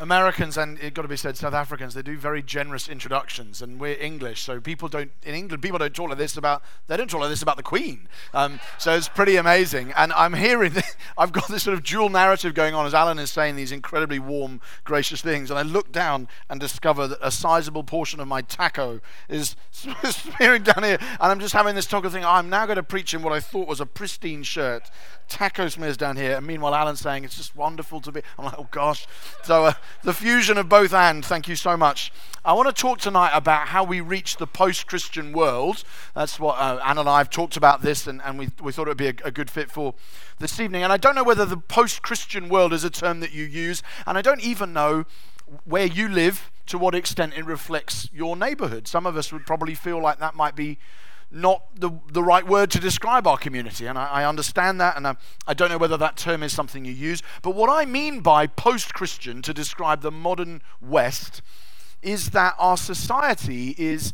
[0.00, 3.78] Americans and it got to be said, South Africans, they do very generous introductions, and
[3.78, 7.10] we're English, so people don't in England people don't talk like this about they don't
[7.10, 8.08] talk like this about the Queen.
[8.32, 10.72] Um, so it's pretty amazing, and I'm hearing
[11.18, 14.18] I've got this sort of dual narrative going on as Alan is saying these incredibly
[14.18, 18.40] warm, gracious things, and I look down and discover that a sizable portion of my
[18.40, 22.24] taco is smearing down here, and I'm just having this talk of thing.
[22.24, 24.90] I'm now going to preach in what I thought was a pristine shirt,
[25.28, 28.22] taco smears down here, and meanwhile Alan's saying it's just wonderful to be.
[28.38, 29.06] I'm like, oh gosh,
[29.42, 29.66] so.
[29.66, 31.24] Uh, the fusion of both and.
[31.24, 32.12] Thank you so much.
[32.44, 35.84] I want to talk tonight about how we reach the post Christian world.
[36.14, 38.86] That's what uh, Anne and I have talked about this, and, and we, we thought
[38.86, 39.94] it would be a, a good fit for
[40.38, 40.82] this evening.
[40.82, 43.82] And I don't know whether the post Christian world is a term that you use,
[44.06, 45.04] and I don't even know
[45.64, 48.86] where you live to what extent it reflects your neighborhood.
[48.86, 50.78] Some of us would probably feel like that might be
[51.30, 53.86] not the, the right word to describe our community.
[53.86, 55.16] And I, I understand that, and I,
[55.46, 57.22] I, don't know whether that term is something you use.
[57.42, 61.42] But what I mean by post Christian to describe the modern West
[62.02, 64.12] is that our society is,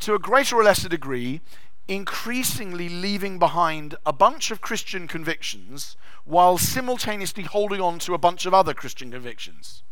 [0.00, 1.40] to a greater or lesser degree,
[1.88, 8.46] increasingly leaving behind a bunch of Christian convictions while simultaneously holding on to a bunch
[8.46, 9.82] of other Christian convictions.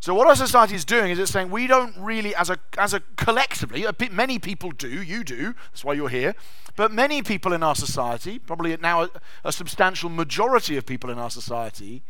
[0.00, 2.94] So what our society is doing is it's saying we don't really, as a as
[2.94, 4.88] a collectively, a bit, many people do.
[4.88, 5.54] You do.
[5.70, 6.34] That's why you're here.
[6.74, 9.10] But many people in our society, probably now a,
[9.44, 12.02] a substantial majority of people in our society,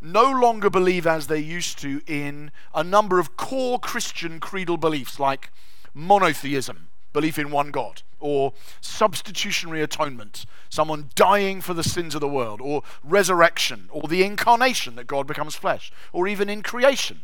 [0.00, 5.20] no longer believe as they used to in a number of core Christian creedal beliefs
[5.20, 5.50] like
[5.92, 12.28] monotheism, belief in one God, or substitutionary atonement, someone dying for the sins of the
[12.28, 17.20] world, or resurrection, or the incarnation that God becomes flesh, or even in creation.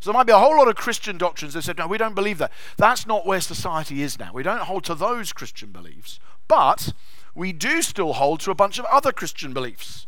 [0.00, 2.14] So there might be a whole lot of Christian doctrines that said, no, we don't
[2.14, 2.52] believe that.
[2.76, 4.32] That's not where society is now.
[4.32, 6.20] We don't hold to those Christian beliefs.
[6.46, 6.92] But
[7.34, 10.06] we do still hold to a bunch of other Christian beliefs.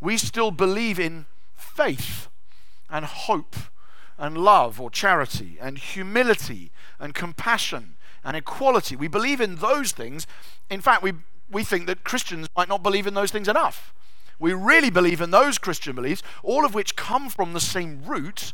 [0.00, 2.28] We still believe in faith
[2.90, 3.56] and hope
[4.18, 8.96] and love or charity and humility and compassion and equality.
[8.96, 10.26] We believe in those things.
[10.70, 11.14] In fact, we,
[11.50, 13.94] we think that Christians might not believe in those things enough.
[14.38, 18.52] We really believe in those Christian beliefs, all of which come from the same root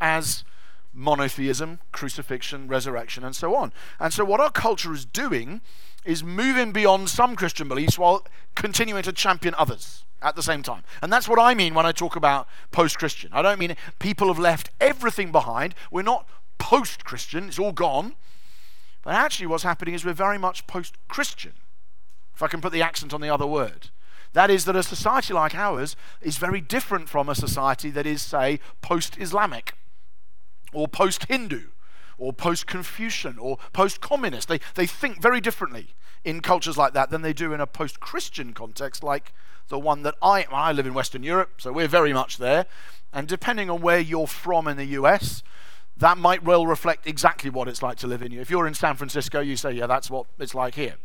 [0.00, 0.44] as
[0.92, 3.72] monotheism, crucifixion, resurrection, and so on.
[4.00, 5.60] And so, what our culture is doing
[6.04, 10.82] is moving beyond some Christian beliefs while continuing to champion others at the same time.
[11.02, 13.30] And that's what I mean when I talk about post Christian.
[13.32, 15.74] I don't mean people have left everything behind.
[15.90, 16.26] We're not
[16.58, 18.14] post Christian, it's all gone.
[19.02, 21.52] But actually, what's happening is we're very much post Christian,
[22.34, 23.90] if I can put the accent on the other word.
[24.32, 28.20] That is, that a society like ours is very different from a society that is,
[28.20, 29.74] say, post Islamic
[30.72, 31.68] or post Hindu
[32.18, 34.48] or post Confucian or post communist.
[34.48, 38.00] They, they think very differently in cultures like that than they do in a post
[38.00, 39.32] Christian context like
[39.68, 42.66] the one that I, I live in Western Europe, so we're very much there.
[43.12, 45.42] And depending on where you're from in the US,
[45.96, 48.40] that might well reflect exactly what it's like to live in you.
[48.40, 50.96] If you're in San Francisco, you say, yeah, that's what it's like here.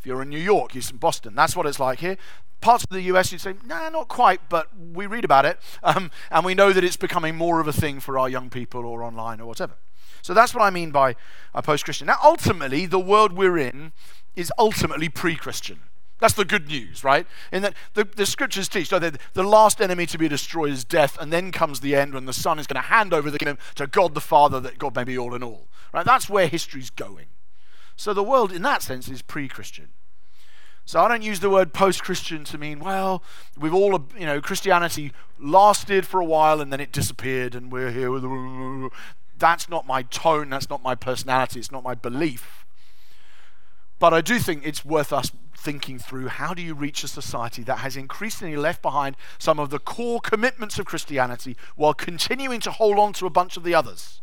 [0.00, 2.16] If you're in New York, you're in Boston, that's what it's like here.
[2.62, 6.10] Parts of the US, you'd say, nah, not quite, but we read about it, um,
[6.30, 9.02] and we know that it's becoming more of a thing for our young people or
[9.02, 9.74] online or whatever.
[10.22, 11.16] So that's what I mean by
[11.54, 12.06] a post Christian.
[12.06, 13.92] Now, ultimately, the world we're in
[14.36, 15.80] is ultimately pre Christian.
[16.18, 17.26] That's the good news, right?
[17.52, 21.18] In that the, the scriptures teach that the last enemy to be destroyed is death,
[21.20, 23.58] and then comes the end when the Son is going to hand over the kingdom
[23.74, 25.68] to God the Father, that God may be all in all.
[25.92, 26.06] Right?
[26.06, 27.26] That's where history's going.
[28.00, 29.88] So the world, in that sense, is pre Christian.
[30.86, 33.22] So I don't use the word post Christian to mean, well,
[33.58, 37.90] we've all, you know, Christianity lasted for a while and then it disappeared and we're
[37.90, 38.24] here with.
[39.38, 42.66] That's not my tone, that's not my personality, it's not my belief.
[43.98, 47.62] But I do think it's worth us thinking through how do you reach a society
[47.62, 52.70] that has increasingly left behind some of the core commitments of Christianity while continuing to
[52.70, 54.20] hold on to a bunch of the others,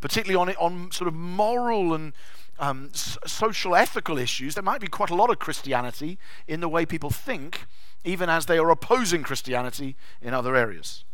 [0.00, 2.12] particularly on, on sort of moral and
[2.58, 6.84] um, social ethical issues, there might be quite a lot of Christianity in the way
[6.84, 7.66] people think,
[8.04, 11.04] even as they are opposing Christianity in other areas.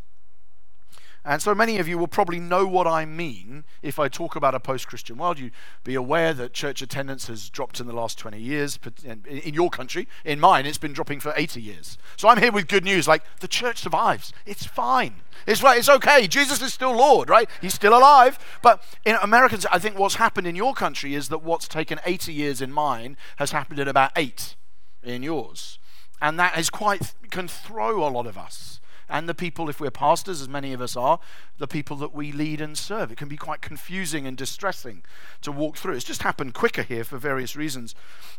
[1.25, 4.57] And so many of you will probably know what I mean if I talk about
[4.57, 5.39] a post Christian world.
[5.39, 5.53] You
[5.85, 8.79] be aware that church attendance has dropped in the last 20 years.
[9.05, 11.97] In your country, in mine, it's been dropping for 80 years.
[12.17, 14.33] So I'm here with good news like the church survives.
[14.47, 15.17] It's fine.
[15.47, 16.27] It's, right, it's okay.
[16.27, 17.49] Jesus is still Lord, right?
[17.61, 18.39] He's still alive.
[18.61, 22.33] But in Americans, I think what's happened in your country is that what's taken 80
[22.33, 24.57] years in mine has happened in about eight
[25.05, 25.79] in yours.
[26.21, 28.81] And that is quite, can throw a lot of us
[29.13, 31.21] and the people, if we're pastors, as many of us are,
[31.59, 33.13] the people that we lead and serve.
[33.13, 35.03] It can be quite confusing and distressing
[35.43, 35.97] to walk through.
[35.97, 37.95] It's just happened quicker here for various reasons.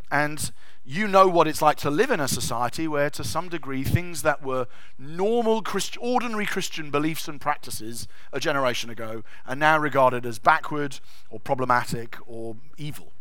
[0.09, 0.51] And
[0.83, 4.23] you know what it's like to live in a society where, to some degree, things
[4.23, 4.65] that were
[4.97, 10.99] normal, Christ- ordinary Christian beliefs and practices a generation ago are now regarded as backward
[11.29, 13.13] or problematic or evil.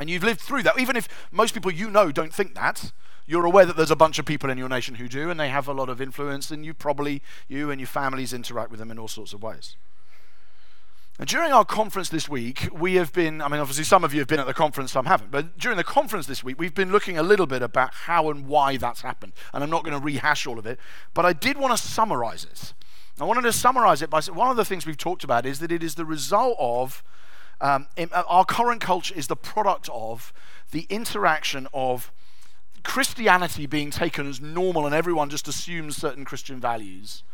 [0.00, 0.80] And you've lived through that.
[0.80, 2.90] Even if most people you know don't think that,
[3.26, 5.48] you're aware that there's a bunch of people in your nation who do, and they
[5.48, 8.90] have a lot of influence, and you probably, you and your families interact with them
[8.90, 9.76] in all sorts of ways.
[11.18, 14.20] And during our conference this week, we have been, I mean, obviously some of you
[14.20, 16.92] have been at the conference, some haven't, but during the conference this week, we've been
[16.92, 19.32] looking a little bit about how and why that's happened.
[19.54, 20.78] And I'm not going to rehash all of it,
[21.14, 22.74] but I did want to summarize it.
[23.18, 25.72] I wanted to summarize it by one of the things we've talked about is that
[25.72, 27.02] it is the result of,
[27.62, 30.34] um, uh, our current culture is the product of
[30.70, 32.12] the interaction of
[32.86, 37.24] Christianity being taken as normal and everyone just assumes certain Christian values,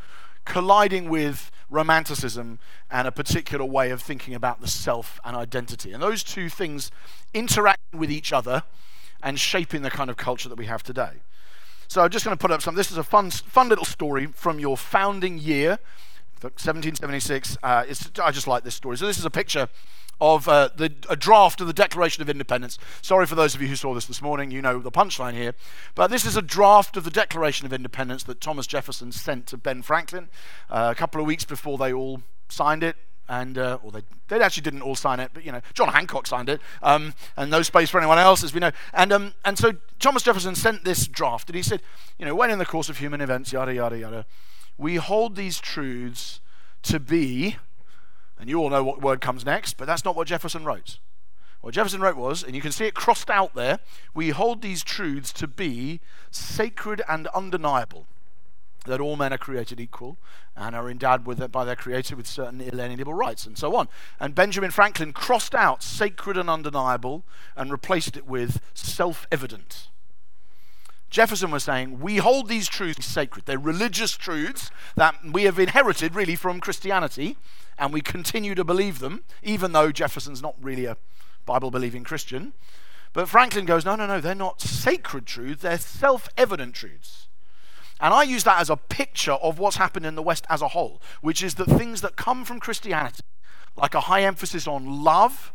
[0.47, 2.59] colliding with romanticism
[2.91, 5.93] and a particular way of thinking about the self and identity.
[5.93, 6.91] And those two things
[7.35, 8.63] interacting with each other
[9.23, 11.21] and shaping the kind of culture that we have today.
[11.87, 12.75] So I'm just going to put up some.
[12.75, 15.79] This is a fun, fun little story from your founding year,
[16.49, 17.59] 1776.
[17.63, 17.85] Uh,
[18.23, 18.97] I just like this story.
[18.97, 19.69] So this is a picture
[20.21, 22.79] of uh, the, a draft of the Declaration of Independence.
[23.01, 25.55] Sorry for those of you who saw this this morning, you know the punchline here.
[25.95, 29.57] But this is a draft of the Declaration of Independence that Thomas Jefferson sent to
[29.57, 30.29] Ben Franklin
[30.71, 32.97] uh, a couple of weeks before they all signed it.
[33.29, 36.27] And, uh, or they, they actually didn't all sign it, but, you know, John Hancock
[36.27, 38.73] signed it, um, and no space for anyone else, as we know.
[38.93, 41.83] And, um, and so Thomas Jefferson sent this draft, and he said,
[42.19, 44.27] you know, when in the course of human events, yada, yada, yada,
[44.79, 46.41] we hold these truths
[46.83, 47.57] to be
[48.43, 50.99] and you all know what word comes next, but that's not what Jefferson wrote.
[51.61, 53.79] What Jefferson wrote was, and you can see it crossed out there,
[54.15, 56.01] we hold these truths to be
[56.33, 58.09] sacred and undeniable.
[58.85, 60.17] That all men are created equal
[60.57, 63.87] and are endowed with, by their Creator with certain inalienable rights, and so on.
[64.19, 67.23] And Benjamin Franklin crossed out sacred and undeniable
[67.55, 69.87] and replaced it with self evident.
[71.13, 73.45] Jefferson was saying, we hold these truths sacred.
[73.45, 77.37] They're religious truths that we have inherited really from Christianity,
[77.79, 80.97] and we continue to believe them, even though Jefferson's not really a
[81.45, 82.55] Bible believing Christian.
[83.13, 87.29] But Franklin goes, no, no, no, they're not sacred truths, they're self evident truths.
[88.01, 90.69] And I use that as a picture of what's happened in the West as a
[90.69, 93.23] whole, which is that things that come from Christianity,
[93.77, 95.53] like a high emphasis on love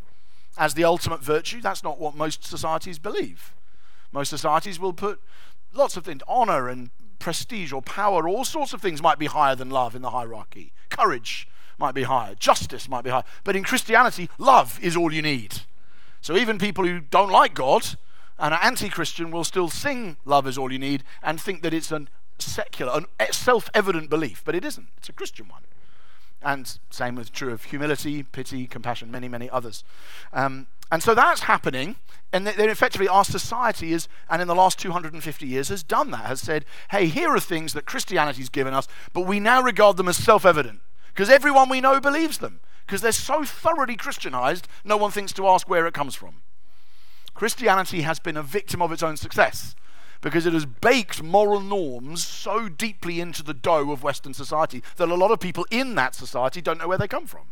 [0.56, 3.54] as the ultimate virtue, that's not what most societies believe.
[4.12, 5.20] Most societies will put
[5.72, 9.54] lots of things, honor and prestige or power, all sorts of things might be higher
[9.54, 10.72] than love in the hierarchy.
[10.88, 13.24] Courage might be higher, justice might be higher.
[13.44, 15.62] But in Christianity, love is all you need.
[16.20, 17.96] So even people who don't like God
[18.38, 21.74] and are anti Christian will still sing love is all you need and think that
[21.74, 22.06] it's a
[22.38, 24.88] secular, a self evident belief, but it isn't.
[24.96, 25.62] It's a Christian one.
[26.40, 29.82] And same with true of humility, pity, compassion, many, many others.
[30.32, 31.96] Um, and so that's happening,
[32.32, 36.26] and then effectively our society is, and in the last 250 years, has done that,
[36.26, 40.08] has said, hey, here are things that Christianity's given us, but we now regard them
[40.08, 44.96] as self evident, because everyone we know believes them, because they're so thoroughly Christianized, no
[44.96, 46.36] one thinks to ask where it comes from.
[47.34, 49.76] Christianity has been a victim of its own success
[50.20, 55.08] because it has baked moral norms so deeply into the dough of Western society that
[55.08, 57.46] a lot of people in that society don't know where they come from.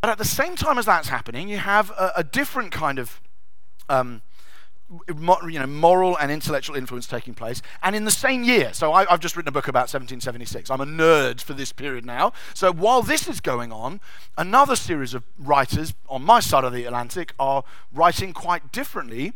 [0.00, 3.20] But at the same time as that's happening, you have a, a different kind of
[3.88, 4.22] um,
[5.06, 7.60] you know, moral and intellectual influence taking place.
[7.82, 10.70] And in the same year, so I, have just written a book about 1776.
[10.70, 12.32] I'm a nerd for this period now.
[12.54, 14.00] So while this is going on,
[14.38, 19.34] another series of writers on my side of the Atlantic are writing quite differently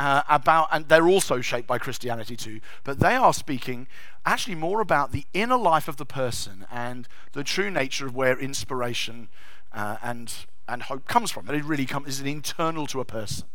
[0.00, 3.86] uh, about, and they're also shaped by Christianity too, but they are speaking
[4.26, 8.38] actually more about the inner life of the person and the true nature of where
[8.38, 9.28] inspiration
[9.72, 10.32] uh, and,
[10.68, 11.46] and hope comes from.
[11.46, 13.46] That it really comes is internal to a person.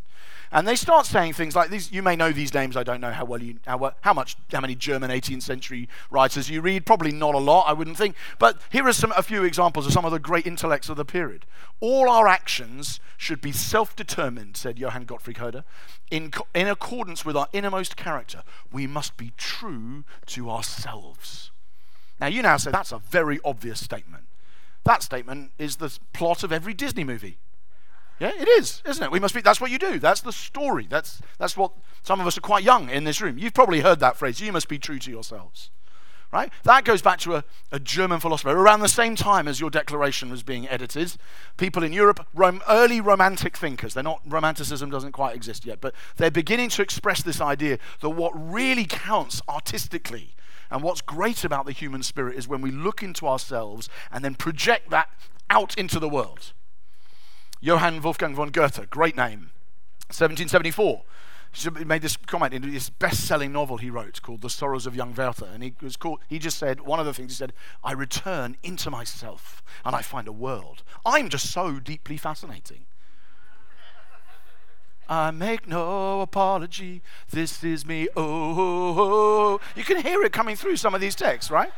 [0.53, 1.91] And they start saying things like these.
[1.91, 2.77] You may know these names.
[2.77, 6.47] I don't know how well you, how, how much, how many German 18th century writers
[6.47, 6.85] you read.
[6.85, 8.15] Probably not a lot, I wouldn't think.
[8.37, 11.05] But here are some, a few examples of some of the great intellects of the
[11.05, 11.47] period.
[11.79, 15.63] All our actions should be self-determined, said Johann Gottfried Herder,
[16.11, 18.43] in, in accordance with our innermost character.
[18.71, 21.49] We must be true to ourselves.
[22.19, 24.25] Now you now say that's a very obvious statement.
[24.83, 27.37] That statement is the plot of every Disney movie.
[28.19, 29.11] Yeah, it is, isn't it?
[29.11, 29.99] We must be, that's what you do.
[29.99, 30.87] That's the story.
[30.89, 31.71] That's, that's what
[32.03, 33.37] some of us are quite young in this room.
[33.37, 34.39] You've probably heard that phrase.
[34.39, 35.71] You must be true to yourselves.
[36.31, 36.51] Right?
[36.63, 40.31] That goes back to a, a German philosopher around the same time as your declaration
[40.31, 41.15] was being edited.
[41.57, 45.93] People in Europe, Rome, early romantic thinkers, they're not, romanticism doesn't quite exist yet, but
[46.17, 50.33] they're beginning to express this idea that what really counts artistically
[50.73, 54.33] And what's great about the human spirit is when we look into ourselves and then
[54.33, 55.07] project that
[55.47, 56.53] out into the world.
[57.61, 59.51] Johann Wolfgang von Goethe, great name,
[60.07, 61.03] 1774.
[61.51, 65.13] He made this comment in his best-selling novel he wrote called *The Sorrows of Young
[65.13, 66.21] Werther*, and he was called.
[66.27, 67.53] He just said one of the things he said:
[67.83, 70.81] "I return into myself and I find a world.
[71.05, 72.87] I'm just so deeply fascinating."
[75.07, 77.01] I make no apology.
[77.29, 78.07] This is me.
[78.15, 81.71] Oh, oh, oh, you can hear it coming through some of these texts, right?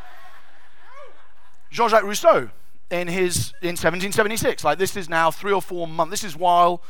[1.72, 2.50] Jean-Jacques Rousseau,
[2.90, 6.12] in his in 1776, like this is now three or four months.
[6.12, 6.82] This is while.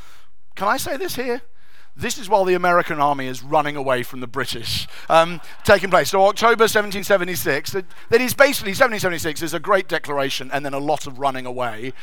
[0.56, 1.42] Can I say this here?
[1.98, 6.10] This is while the American army is running away from the British, um, taking place.
[6.10, 7.72] So October 1776.
[7.72, 11.46] That, that is basically 1776 is a great declaration and then a lot of running
[11.46, 11.94] away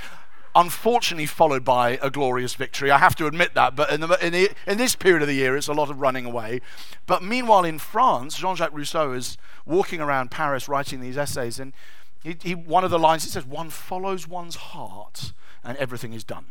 [0.55, 2.91] unfortunately followed by a glorious victory.
[2.91, 5.35] I have to admit that, but in, the, in, the, in, this period of the
[5.35, 6.61] year, it's a lot of running away.
[7.07, 11.73] But meanwhile, in France, Jean Jacques Rousseau is walking around Paris writing these essays, and
[12.23, 15.33] he, he, one of the lines he says, One follows one's heart,
[15.65, 16.47] and everything is done.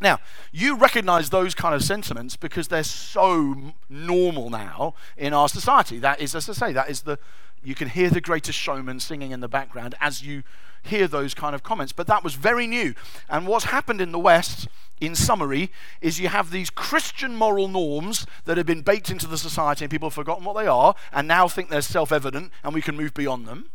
[0.00, 0.18] Now,
[0.50, 5.98] you recognize those kind of sentiments because they're so normal now in our society.
[5.98, 7.18] That is, as I say, that is the,
[7.62, 10.42] you can hear the greatest showman singing in the background as you
[10.82, 11.92] hear those kind of comments.
[11.92, 12.94] But that was very new.
[13.28, 14.68] And what's happened in the West,
[15.00, 15.70] in summary,
[16.00, 19.90] is you have these Christian moral norms that have been baked into the society and
[19.90, 22.96] people have forgotten what they are and now think they're self evident and we can
[22.96, 23.70] move beyond them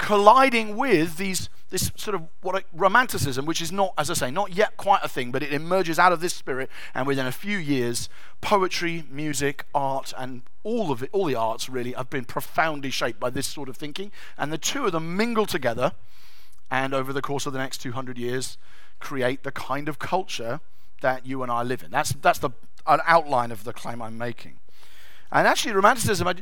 [0.00, 4.52] colliding with these this sort of what romanticism, which is not, as I say, not
[4.52, 7.58] yet quite a thing, but it emerges out of this spirit, and within a few
[7.58, 8.08] years,
[8.40, 13.20] poetry, music, art, and all of it, all the arts really, have been profoundly shaped
[13.20, 15.92] by this sort of thinking, and the two of them mingle together,
[16.72, 18.58] and over the course of the next 200 years,
[18.98, 20.58] create the kind of culture
[21.02, 21.92] that you and I live in.
[21.92, 22.50] That's that's the
[22.86, 24.58] an outline of the claim I'm making.
[25.30, 26.26] And actually, romanticism.
[26.26, 26.34] I,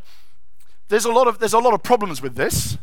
[0.88, 2.78] there's a lot of there's a lot of problems with this.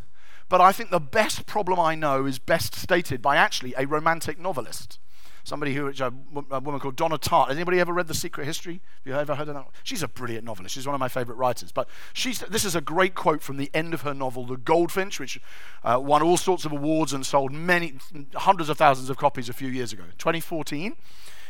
[0.48, 4.40] But I think the best problem I know is best stated by actually a romantic
[4.40, 5.00] novelist.
[5.44, 7.50] Somebody who, a woman called Donna Tartt.
[7.50, 8.82] Has anybody ever read The Secret History?
[9.04, 9.68] Have you ever heard of that?
[9.84, 10.74] She's a brilliant novelist.
[10.74, 11.72] She's one of my favorite writers.
[11.72, 15.20] But she's, this is a great quote from the end of her novel, The Goldfinch,
[15.20, 15.40] which
[15.84, 17.94] uh, won all sorts of awards and sold many,
[18.34, 20.96] hundreds of thousands of copies a few years ago, 2014.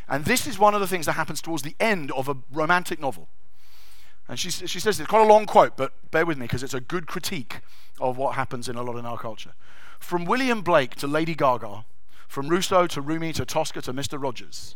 [0.10, 3.00] And this is one of the things that happens towards the end of a romantic
[3.00, 3.30] novel.
[4.28, 6.74] And she, she says it's quite a long quote, but bear with me because it's
[6.74, 7.62] a good critique
[8.00, 9.54] of what happens in a lot in our culture.
[10.00, 11.86] From William Blake to Lady Gaga,
[12.28, 14.22] from Rousseau to Rumi to Tosca to Mr.
[14.22, 14.76] Rogers,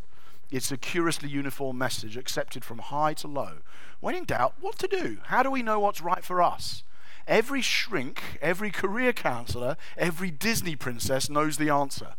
[0.51, 3.57] it's a curiously uniform message accepted from high to low.
[3.99, 5.17] When in doubt, what to do?
[5.25, 6.83] How do we know what's right for us?
[7.27, 12.15] Every shrink, every career counselor, every Disney princess knows the answer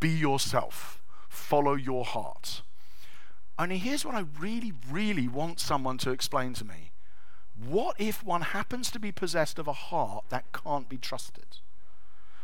[0.00, 2.62] be yourself, follow your heart.
[3.60, 6.92] Only here's what I really, really want someone to explain to me.
[7.62, 11.58] What if one happens to be possessed of a heart that can't be trusted?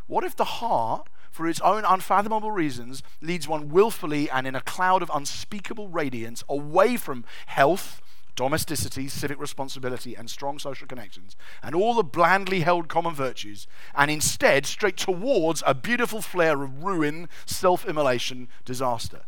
[0.09, 4.61] What if the heart, for its own unfathomable reasons, leads one willfully and in a
[4.61, 8.03] cloud of unspeakable radiance away from health,
[8.35, 14.11] domesticity, civic responsibility, and strong social connections, and all the blandly held common virtues, and
[14.11, 19.23] instead straight towards a beautiful flare of ruin, self immolation, disaster?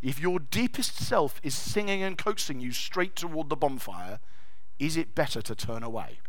[0.00, 4.20] If your deepest self is singing and coaxing you straight toward the bonfire,
[4.78, 6.20] is it better to turn away?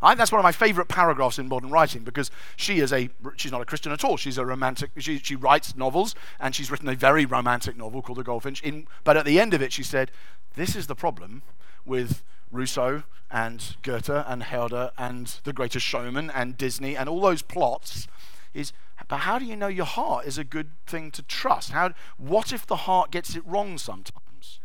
[0.00, 3.08] I think that's one of my favorite paragraphs in modern writing because she is a
[3.36, 4.16] she's not a Christian at all.
[4.16, 4.90] She's a romantic.
[4.98, 8.62] She, she writes novels and she's written a very romantic novel called The Goldfinch.
[8.62, 10.10] In, but at the end of it, she said,
[10.56, 11.42] "This is the problem
[11.86, 17.42] with Rousseau and Goethe and Herder and The Greatest Showman and Disney and all those
[17.42, 18.06] plots
[18.54, 18.72] is
[19.08, 21.72] but how do you know your heart is a good thing to trust?
[21.72, 24.60] How, what if the heart gets it wrong sometimes?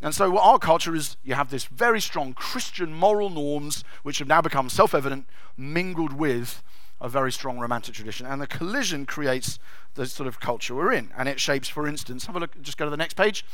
[0.00, 4.26] And so, our culture is you have this very strong Christian moral norms, which have
[4.26, 5.26] now become self evident,
[5.56, 6.62] mingled with
[7.00, 8.26] a very strong romantic tradition.
[8.26, 9.58] And the collision creates
[9.94, 11.10] the sort of culture we're in.
[11.16, 13.44] And it shapes, for instance, have a look, just go to the next page.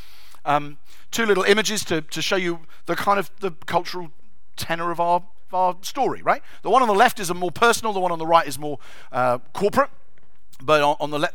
[0.44, 0.78] Um,
[1.10, 4.10] two little images to, to show you the kind of the cultural
[4.56, 6.42] tenor of our of our story, right?
[6.62, 8.58] The one on the left is a more personal, the one on the right is
[8.58, 8.78] more
[9.12, 9.90] uh, corporate.
[10.60, 11.34] But on, on the left,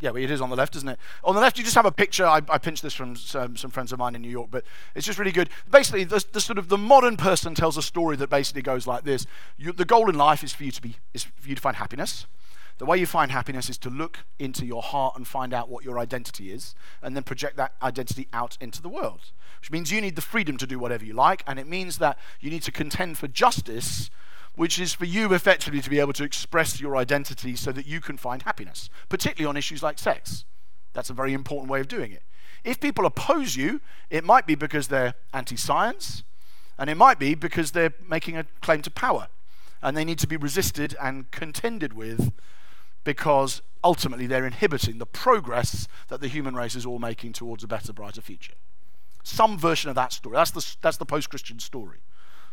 [0.00, 0.98] yeah, well, it is on the left, isn't it?
[1.24, 2.24] On the left, you just have a picture.
[2.24, 4.64] I, I pinched this from some, some, friends of mine in New York, but
[4.94, 5.50] it's just really good.
[5.70, 9.04] Basically, the, the sort of the modern person tells a story that basically goes like
[9.04, 9.26] this:
[9.58, 11.76] you, the goal in life is for you to be is for you to find
[11.76, 12.26] happiness.
[12.80, 15.84] The way you find happiness is to look into your heart and find out what
[15.84, 19.32] your identity is, and then project that identity out into the world.
[19.60, 22.16] Which means you need the freedom to do whatever you like, and it means that
[22.40, 24.08] you need to contend for justice,
[24.54, 28.00] which is for you effectively to be able to express your identity so that you
[28.00, 30.46] can find happiness, particularly on issues like sex.
[30.94, 32.22] That's a very important way of doing it.
[32.64, 36.24] If people oppose you, it might be because they're anti science,
[36.78, 39.28] And it might be because they're making a claim to power
[39.82, 42.32] and they need to be resisted and contended with
[43.04, 47.68] because ultimately they're inhibiting the progress that the human race is all making towards a
[47.68, 48.54] better, brighter future.
[49.22, 50.34] Some version of that story.
[50.34, 51.98] That's the, that's the post Christian story.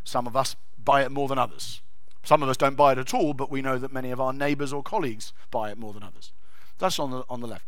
[0.04, 1.82] Some of us buy it more than others.
[2.24, 4.34] Some of us don't buy it at all, but we know that many of our
[4.34, 6.34] neighbors or colleagues buy it more than others.
[6.78, 7.66] That's on the, on the left.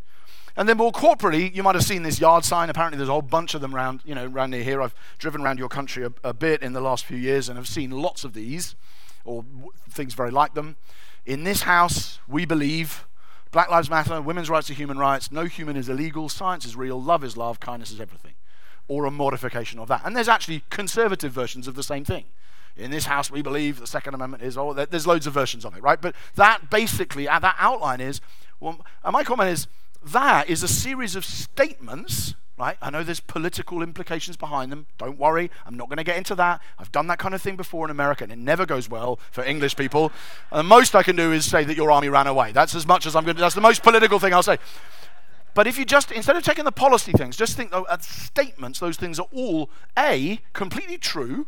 [0.57, 2.69] And then more corporately, you might have seen this yard sign.
[2.69, 4.81] Apparently, there's a whole bunch of them around, you know, around near here.
[4.81, 7.67] I've driven around your country a, a bit in the last few years and have
[7.67, 8.75] seen lots of these,
[9.23, 10.75] or w- things very like them.
[11.29, 13.05] In this house, we believe
[13.51, 16.99] Black Lives Matter, women's rights are human rights, no human is illegal, science is real,
[16.99, 18.33] love is love, kindness is everything.
[18.87, 20.01] Or a modification of that.
[20.03, 22.25] And there's actually conservative versions of the same thing.
[22.75, 25.77] In this house, we believe the Second Amendment is, oh, there's loads of versions of
[25.77, 26.01] it, right?
[26.01, 28.21] But that basically, uh, that outline is,
[28.59, 29.67] well, my comment is,
[30.03, 32.77] that is a series of statements, right?
[32.81, 34.87] I know there's political implications behind them.
[34.97, 36.61] Don't worry, I'm not going to get into that.
[36.77, 39.43] I've done that kind of thing before in America, and it never goes well for
[39.43, 40.11] English people.
[40.51, 42.51] And the most I can do is say that your army ran away.
[42.51, 43.41] That's as much as I'm going to.
[43.41, 44.57] That's the most political thing I'll say.
[45.53, 48.97] But if you just, instead of taking the policy things, just think of statements, those
[48.97, 51.47] things are all A, completely true,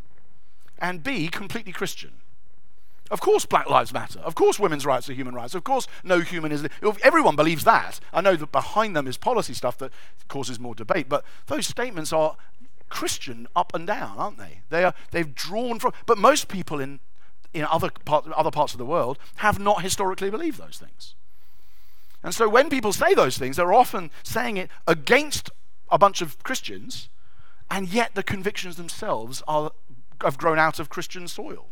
[0.79, 2.11] and B, completely Christian.
[3.11, 4.19] Of course, Black Lives Matter.
[4.19, 5.53] Of course, women's rights are human rights.
[5.53, 6.65] Of course, no human is.
[7.03, 7.99] Everyone believes that.
[8.13, 9.91] I know that behind them is policy stuff that
[10.29, 12.37] causes more debate, but those statements are
[12.87, 14.61] Christian up and down, aren't they?
[14.69, 14.93] They are.
[15.11, 15.91] They've drawn from.
[16.05, 17.01] But most people in
[17.53, 21.15] in other part, other parts of the world have not historically believed those things.
[22.23, 25.49] And so when people say those things, they're often saying it against
[25.89, 27.09] a bunch of Christians,
[27.69, 29.73] and yet the convictions themselves are,
[30.21, 31.70] have grown out of Christian soil.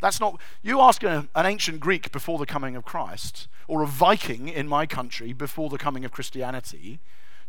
[0.00, 3.86] That's not, you ask a, an ancient Greek before the coming of Christ, or a
[3.86, 7.00] Viking in my country before the coming of Christianity,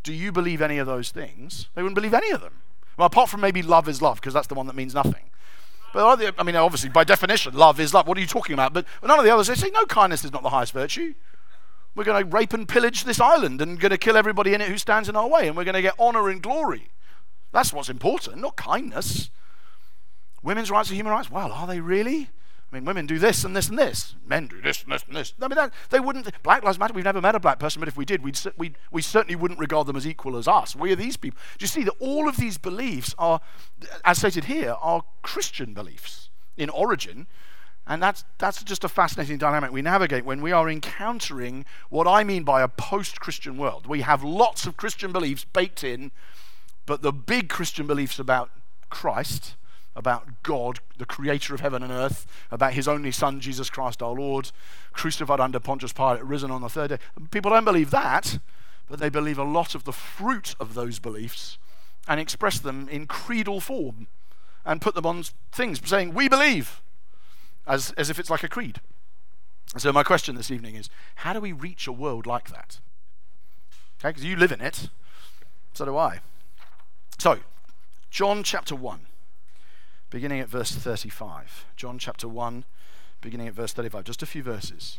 [0.02, 1.68] do you believe any of those things?
[1.74, 2.60] They wouldn't believe any of them.
[2.96, 5.30] Well, apart from maybe love is love, because that's the one that means nothing.
[5.92, 8.06] But I mean, obviously, by definition, love is love.
[8.06, 8.72] What are you talking about?
[8.72, 11.14] But none of the others, they say, no, kindness is not the highest virtue.
[11.94, 14.68] We're going to rape and pillage this island and going to kill everybody in it
[14.68, 16.90] who stands in our way, and we're going to get honor and glory.
[17.52, 19.30] That's what's important, not kindness.
[20.42, 21.30] Women's rights are human rights.
[21.30, 22.30] Well, are they really?
[22.70, 24.14] I mean, women do this and this and this.
[24.26, 25.32] Men do this and this and this.
[25.40, 26.30] I mean, that, they wouldn't.
[26.42, 26.92] Black Lives Matter.
[26.92, 29.58] We've never met a black person, but if we did, we'd, we we certainly wouldn't
[29.58, 30.76] regard them as equal as us.
[30.76, 31.40] We are these people.
[31.56, 33.40] Do you see that all of these beliefs are,
[34.04, 37.26] as stated here, are Christian beliefs in origin,
[37.86, 42.22] and that's that's just a fascinating dynamic we navigate when we are encountering what I
[42.22, 43.86] mean by a post-Christian world.
[43.86, 46.10] We have lots of Christian beliefs baked in,
[46.84, 48.50] but the big Christian beliefs about
[48.90, 49.56] Christ
[49.98, 54.14] about God, the creator of heaven and earth, about his only Son, Jesus Christ our
[54.14, 54.52] Lord,
[54.92, 56.98] crucified under Pontius Pilate, risen on the third day.
[57.32, 58.38] People don't believe that,
[58.88, 61.58] but they believe a lot of the fruit of those beliefs
[62.06, 64.06] and express them in creedal form
[64.64, 66.80] and put them on things, saying, We believe,
[67.66, 68.80] as, as if it's like a creed.
[69.76, 72.78] So, my question this evening is how do we reach a world like that?
[74.00, 74.90] Okay, because you live in it,
[75.74, 76.20] so do I.
[77.18, 77.40] So,
[78.10, 79.07] John chapter 1
[80.10, 81.66] beginning at verse 35.
[81.76, 82.64] John chapter 1,
[83.20, 84.04] beginning at verse 35.
[84.04, 84.98] Just a few verses.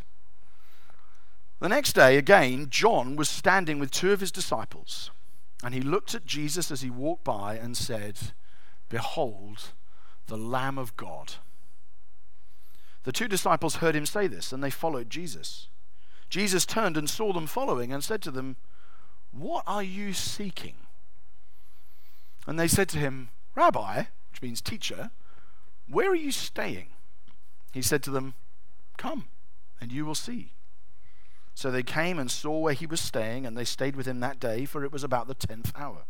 [1.59, 5.11] The next day, again, John was standing with two of his disciples,
[5.63, 8.17] and he looked at Jesus as he walked by and said,
[8.87, 9.73] Behold,
[10.27, 11.33] the Lamb of God.
[13.03, 15.67] The two disciples heard him say this, and they followed Jesus.
[16.29, 18.55] Jesus turned and saw them following and said to them,
[19.31, 20.75] What are you seeking?
[22.47, 24.03] And they said to him, Rabbi,
[24.39, 25.11] which means teacher,
[25.89, 26.87] where are you staying?
[27.73, 28.35] He said to them,
[28.97, 29.25] Come,
[29.81, 30.53] and you will see.
[31.53, 34.39] So they came and saw where he was staying, and they stayed with him that
[34.39, 36.03] day, for it was about the tenth hour.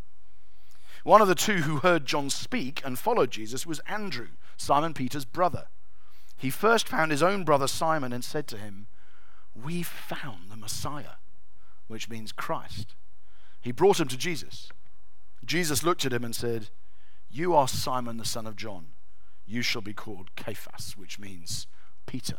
[1.04, 5.26] One of the two who heard John speak and followed Jesus was Andrew, Simon Peter's
[5.26, 5.66] brother.
[6.38, 8.86] He first found his own brother Simon and said to him,
[9.56, 11.18] We found the Messiah,
[11.88, 12.94] which means Christ.
[13.60, 14.70] He brought him to Jesus.
[15.44, 16.70] Jesus looked at him and said,
[17.32, 18.88] you are Simon the son of John.
[19.46, 21.68] You shall be called Cephas, which means
[22.06, 22.38] Peter.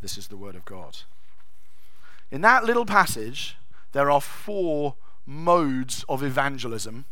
[0.00, 0.98] This is the word of God.
[2.30, 3.56] In that little passage,
[3.92, 7.04] there are four modes of evangelism,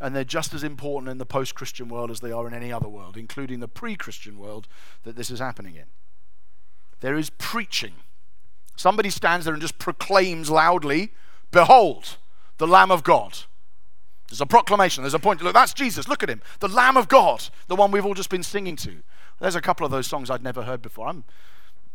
[0.00, 2.72] and they're just as important in the post Christian world as they are in any
[2.72, 4.66] other world, including the pre Christian world
[5.04, 5.86] that this is happening in.
[7.00, 7.94] There is preaching.
[8.76, 11.12] Somebody stands there and just proclaims loudly,
[11.50, 12.16] Behold,
[12.58, 13.44] the Lamb of God
[14.30, 15.02] there's a proclamation.
[15.02, 15.42] There's a point.
[15.42, 16.06] Look, that's Jesus.
[16.06, 16.40] Look at him.
[16.60, 18.98] The Lamb of God, the one we've all just been singing to.
[19.40, 21.08] There's a couple of those songs I'd never heard before.
[21.08, 21.24] I'm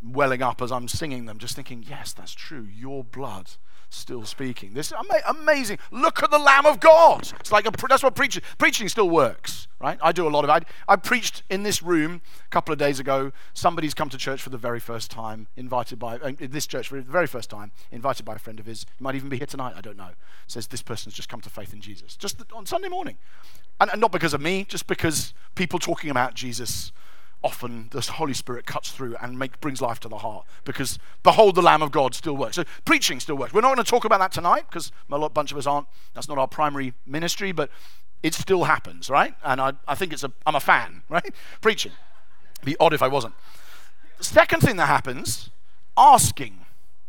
[0.04, 2.68] welling up as I'm singing them, just thinking, yes, that's true.
[2.76, 3.52] Your blood
[3.90, 4.74] still speaking.
[4.74, 5.80] This ama- amazing.
[5.92, 7.32] Look at the Lamb of God.
[7.40, 9.98] It's like a, that's what preaching preaching still works, right?
[10.02, 10.50] I do a lot of.
[10.50, 13.32] I, I preached in this room a couple of days ago.
[13.54, 16.96] Somebody's come to church for the very first time, invited by uh, this church for
[16.96, 18.86] the very first time, invited by a friend of his.
[18.98, 19.74] He might even be here tonight.
[19.76, 20.12] I don't know.
[20.48, 23.18] Says this person's just come to faith in Jesus, just on Sunday morning,
[23.80, 26.92] and, and not because of me, just because people talking about Jesus
[27.46, 31.54] often the Holy Spirit cuts through and make, brings life to the heart because behold,
[31.54, 32.56] the Lamb of God still works.
[32.56, 33.54] So preaching still works.
[33.54, 35.86] We're not going to talk about that tonight because a bunch of us aren't.
[36.16, 37.70] That's not our primary ministry, but
[38.24, 39.36] it still happens, right?
[39.44, 41.34] And I, I think it's a, I'm a fan, right?
[41.62, 41.92] Preaching.
[42.56, 43.36] It'd be odd if I wasn't.
[44.18, 45.52] The second thing that happens,
[45.96, 46.65] asking.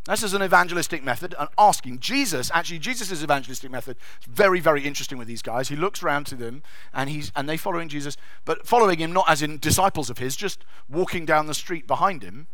[0.07, 1.99] This is an evangelistic method, and asking.
[1.99, 5.69] Jesus, actually, Jesus' evangelistic method is very, very interesting with these guys.
[5.69, 6.63] He looks around to them,
[6.95, 10.37] and he's and they're following Jesus, but following him not as in disciples of his,
[10.37, 12.47] just walking down the street behind him.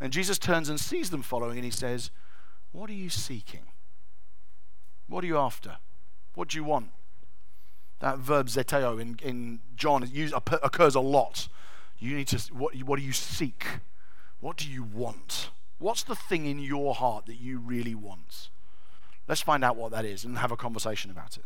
[0.00, 2.12] And Jesus turns and sees them following, and he says,
[2.70, 3.66] "What are you seeking?
[5.08, 5.78] What are you after?
[6.34, 6.90] What do you want?"
[7.98, 10.08] That verb zeteo in, in John
[10.62, 11.48] occurs a lot.
[11.98, 12.38] You need to.
[12.52, 13.66] What, what do you seek?
[14.38, 15.50] What do you want?
[15.82, 18.50] What's the thing in your heart that you really want?
[19.26, 21.44] Let's find out what that is and have a conversation about it.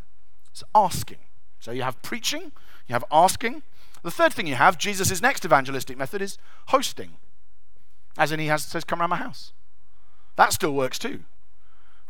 [0.51, 1.21] It's asking.
[1.59, 2.53] So you have preaching,
[2.87, 3.63] you have asking.
[4.03, 7.15] The third thing you have, Jesus' next evangelistic method is hosting.
[8.19, 9.53] As in, he has, says, Come around my house.
[10.37, 11.25] That still works too.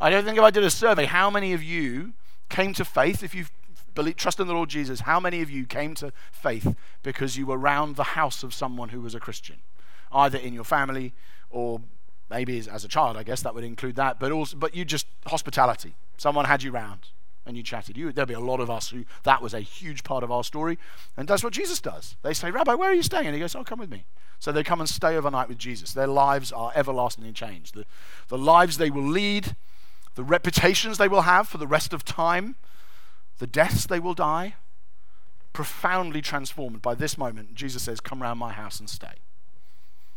[0.01, 2.13] I don't think if I did a survey, how many of you
[2.49, 3.53] came to faith, if you've
[3.95, 7.47] believed, trust in the Lord Jesus, how many of you came to faith because you
[7.47, 9.59] were around the house of someone who was a Christian?
[10.11, 11.15] Either in your family
[11.51, 11.81] or
[12.31, 15.07] maybe as, a child, I guess that would include that, but also, but you just
[15.27, 15.95] hospitality.
[16.17, 17.09] Someone had you round
[17.45, 17.97] and you chatted.
[17.97, 20.43] You, there'll be a lot of us who that was a huge part of our
[20.43, 20.79] story,
[21.17, 22.17] and that's what Jesus does.
[22.23, 23.27] They say, Rabbi, where are you staying?
[23.27, 24.05] And he goes, Oh, come with me.
[24.39, 25.93] So they come and stay overnight with Jesus.
[25.93, 27.75] Their lives are everlastingly changed.
[27.75, 27.87] The,
[28.29, 29.57] the lives they will lead,
[30.15, 32.57] the reputations they will have for the rest of time,
[33.39, 34.57] the deaths they will die,
[35.53, 37.55] profoundly transformed by this moment.
[37.55, 39.15] Jesus says, Come round my house and stay.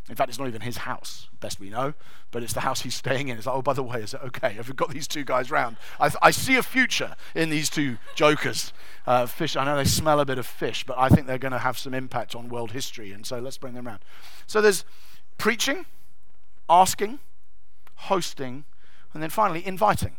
[0.10, 1.94] In fact, it's not even his house, best we know,
[2.32, 3.38] but it's the house he's staying in.
[3.38, 4.54] It's like, oh, by the way, is it okay?
[4.54, 5.78] Have we got these two guys round?
[6.00, 8.74] I, I see a future in these two jokers.
[9.06, 11.52] Uh, fish, I know they smell a bit of fish, but I think they're going
[11.52, 14.00] to have some impact on world history, and so let's bring them around.
[14.48, 14.84] So there's
[15.38, 15.86] preaching,
[16.68, 17.20] asking,
[17.96, 18.66] hosting,
[19.14, 20.18] and then finally inviting.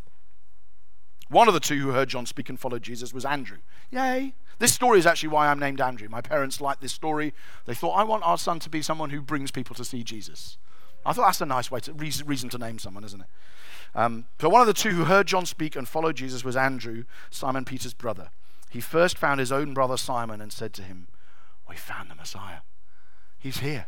[1.29, 3.59] One of the two who heard John speak and followed Jesus was Andrew.
[3.91, 4.35] Yay!
[4.61, 6.07] This story is actually why I'm named Andrew.
[6.11, 7.33] My parents liked this story.
[7.65, 10.59] They thought, I want our son to be someone who brings people to see Jesus.
[11.05, 13.27] I thought that's a nice way to reason, reason to name someone, isn't it?
[13.95, 17.05] Um, so one of the two who heard John speak and followed Jesus was Andrew,
[17.31, 18.29] Simon Peter's brother.
[18.69, 21.09] He first found his own brother Simon and said to him,
[21.67, 22.61] "We found the Messiah.
[23.39, 23.87] He's here.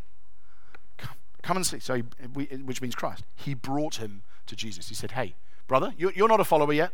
[0.97, 3.25] Come, come and see." So, he, we, which means Christ.
[3.37, 4.89] He brought him to Jesus.
[4.89, 5.35] He said, "Hey,
[5.69, 6.93] brother, you're, you're not a follower yet.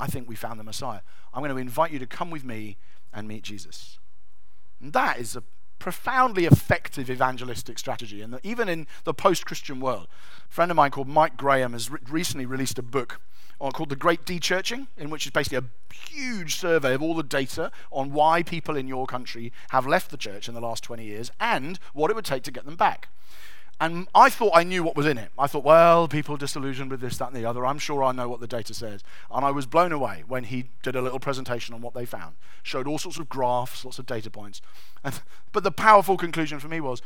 [0.00, 1.00] I think we found the Messiah.
[1.32, 2.76] I'm going to invite you to come with me
[3.12, 3.98] and meet Jesus.
[4.80, 5.42] And that is a
[5.78, 8.22] profoundly effective evangelistic strategy.
[8.22, 10.08] And even in the post Christian world,
[10.48, 13.20] a friend of mine called Mike Graham has re- recently released a book
[13.68, 17.70] called The Great Dechurching, in which is basically a huge survey of all the data
[17.92, 21.30] on why people in your country have left the church in the last 20 years
[21.38, 23.08] and what it would take to get them back.
[23.80, 25.30] And I thought I knew what was in it.
[25.38, 27.64] I thought, well, people disillusioned with this, that, and the other.
[27.64, 29.02] I'm sure I know what the data says.
[29.30, 32.34] And I was blown away when he did a little presentation on what they found.
[32.62, 34.60] Showed all sorts of graphs, lots of data points.
[35.02, 37.00] And, but the powerful conclusion for me was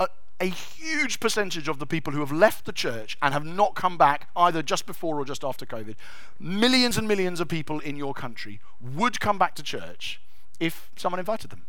[0.00, 0.08] a,
[0.40, 3.98] a huge percentage of the people who have left the church and have not come
[3.98, 5.94] back either just before or just after COVID,
[6.40, 10.22] millions and millions of people in your country would come back to church
[10.58, 11.66] if someone invited them.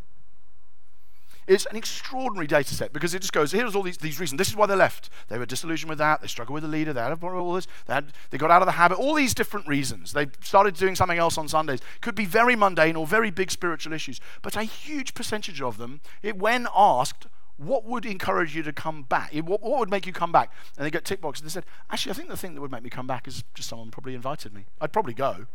[1.47, 4.39] It's an extraordinary data set because it just goes, here's all these, these reasons.
[4.39, 5.12] This is why they left.
[5.27, 6.21] They were disillusioned with that.
[6.21, 6.91] They struggled with the leader.
[6.91, 7.67] They had all this.
[7.86, 8.97] They, had, they got out of the habit.
[8.97, 10.13] All these different reasons.
[10.13, 11.81] They started doing something else on Sundays.
[12.01, 14.19] Could be very mundane or very big spiritual issues.
[14.41, 17.27] But a huge percentage of them, it, when asked,
[17.58, 19.31] what would encourage you to come back?
[19.34, 20.51] What, what, would make you come back?
[20.77, 21.43] And they got tick boxes.
[21.43, 23.69] They said, actually, I think the thing that would make me come back is just
[23.69, 24.65] someone probably invited me.
[24.81, 25.45] I'd probably go.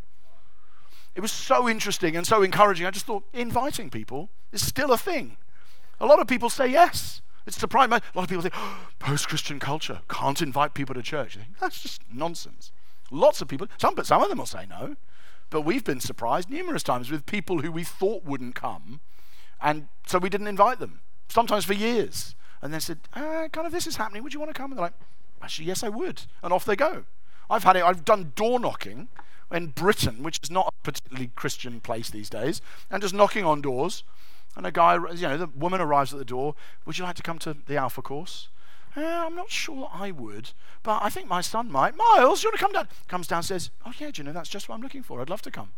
[1.14, 2.86] It was so interesting and so encouraging.
[2.86, 5.36] I just thought inviting people is still a thing.
[6.00, 7.22] A lot of people say yes.
[7.46, 7.92] It's surprising.
[7.92, 11.36] A lot of people think, oh, post Christian culture, can't invite people to church.
[11.36, 12.72] Think, That's just nonsense.
[13.10, 14.96] Lots of people, some, but some of them will say no.
[15.50, 19.00] But we've been surprised numerous times with people who we thought wouldn't come,
[19.60, 22.36] and so we didn't invite them, sometimes for years.
[22.62, 24.70] And then said, ah, kind of this is happening, would you want to come?
[24.70, 24.94] And they're like,
[25.42, 26.22] actually, yes, I would.
[26.42, 27.04] And off they go.
[27.48, 29.08] I've had it, I've done door knocking
[29.50, 32.60] in Britain, which is not a particularly Christian place these days,
[32.90, 34.04] and just knocking on doors
[34.56, 36.54] and a guy, you know, the woman arrives at the door.
[36.84, 38.48] Would you like to come to the Alpha course?
[38.96, 40.50] eh, I'm not sure I would,
[40.82, 41.96] but I think my son might.
[41.96, 42.88] Miles, you want to come down?
[43.08, 45.20] Comes down, says, Oh, yeah, do you know, that's just what I'm looking for.
[45.20, 45.70] I'd love to come.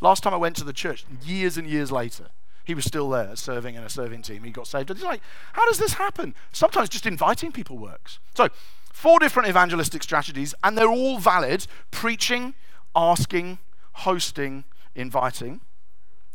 [0.00, 2.28] Last time I went to the church, years and years later,
[2.64, 4.44] he was still there serving in a serving team.
[4.44, 4.90] He got saved.
[4.90, 5.22] He's like,
[5.54, 6.34] How does this happen?
[6.52, 8.18] Sometimes just inviting people works.
[8.34, 8.48] So,
[8.92, 12.54] four different evangelistic strategies, and they're all valid preaching,
[12.94, 13.58] asking,
[13.92, 15.60] hosting, inviting.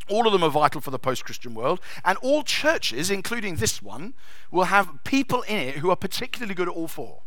[0.08, 1.80] All of them are vital for the post Christian world.
[2.04, 4.14] And all churches, including this one,
[4.50, 7.22] will have people in it who are particularly good at all four.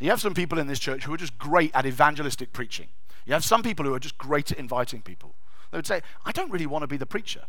[0.00, 2.88] You have some people in this church who are just great at evangelistic preaching.
[3.26, 5.34] You have some people who are just great at inviting people.
[5.70, 7.42] They would say, I don't really want to be the preacher.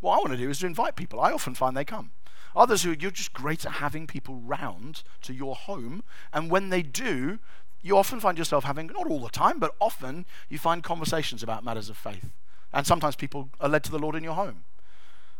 [0.00, 1.20] What I want to do is to invite people.
[1.20, 2.12] I often find they come.
[2.54, 6.04] Others who you're just great at having people round to your home.
[6.32, 7.38] And when they do,
[7.84, 11.62] you often find yourself having, not all the time, but often you find conversations about
[11.62, 12.30] matters of faith.
[12.72, 14.64] And sometimes people are led to the Lord in your home.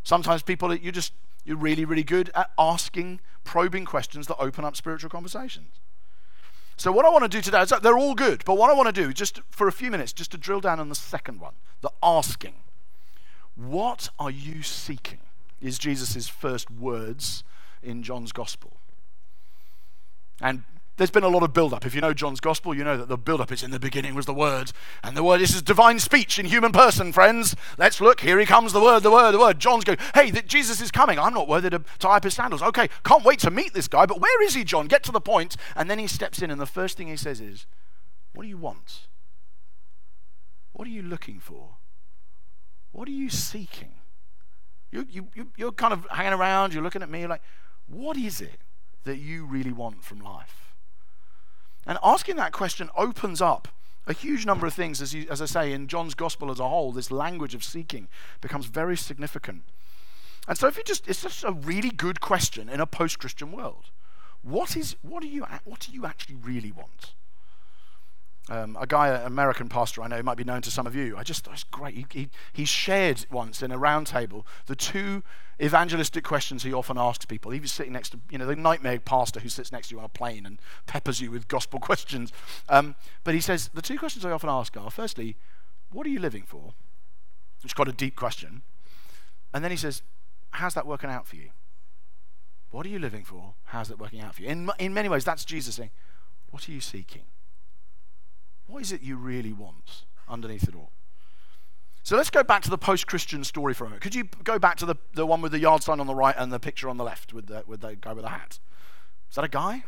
[0.04, 4.76] Sometimes people, you just, you're really, really good at asking, probing questions that open up
[4.76, 5.80] spiritual conversations.
[6.76, 8.74] So, what I want to do today is that they're all good, but what I
[8.74, 11.40] want to do, just for a few minutes, just to drill down on the second
[11.40, 12.54] one, the asking.
[13.56, 15.20] What are you seeking?
[15.62, 17.44] Is Jesus' first words
[17.82, 18.72] in John's Gospel.
[20.40, 20.64] And
[20.96, 21.84] there's been a lot of build-up.
[21.84, 24.26] If you know John's gospel, you know that the build-up is in the beginning was
[24.26, 24.70] the word.
[25.02, 27.56] And the word, this is divine speech in human person, friends.
[27.78, 28.20] Let's look.
[28.20, 29.58] Here he comes, the word, the word, the word.
[29.58, 31.18] John's going, hey, Jesus is coming.
[31.18, 32.62] I'm not worthy to tie up his sandals.
[32.62, 34.86] Okay, can't wait to meet this guy, but where is he, John?
[34.86, 35.56] Get to the point.
[35.74, 37.66] And then he steps in, and the first thing he says is,
[38.32, 39.08] what do you want?
[40.72, 41.76] What are you looking for?
[42.92, 43.94] What are you seeking?
[44.92, 47.42] You, you, you, you're kind of hanging around, you're looking at me, you're like,
[47.88, 48.60] what is it
[49.02, 50.63] that you really want from life?
[51.86, 53.68] And asking that question opens up
[54.06, 56.68] a huge number of things, as, you, as I say, in John's gospel as a
[56.68, 58.08] whole, this language of seeking
[58.40, 59.62] becomes very significant.
[60.46, 63.50] And so, if you just, it's just a really good question in a post Christian
[63.50, 63.90] world.
[64.42, 67.14] What, is, what, do you, what do you actually really want?
[68.50, 71.16] Um, a guy, an American pastor I know, might be known to some of you.
[71.16, 71.94] I just thought it's great.
[71.94, 75.22] He, he, he shared once in a roundtable the two
[75.62, 77.52] evangelistic questions he often asks people.
[77.52, 79.98] He was sitting next to, you know, the nightmare pastor who sits next to you
[79.98, 82.32] on a plane and peppers you with gospel questions.
[82.68, 85.36] Um, but he says, the two questions I often ask are firstly,
[85.90, 86.74] what are you living for?
[87.62, 88.60] It's quite a deep question.
[89.54, 90.02] And then he says,
[90.50, 91.50] how's that working out for you?
[92.70, 93.54] What are you living for?
[93.66, 94.48] How's that working out for you?
[94.48, 95.90] In, in many ways, that's Jesus saying,
[96.50, 97.22] what are you seeking?
[98.66, 100.90] What is it you really want underneath it all?
[102.02, 104.02] So let's go back to the post Christian story for a moment.
[104.02, 106.34] Could you go back to the, the one with the yard sign on the right
[106.36, 108.58] and the picture on the left with the, with the guy with the hat?
[109.30, 109.84] Is that a guy?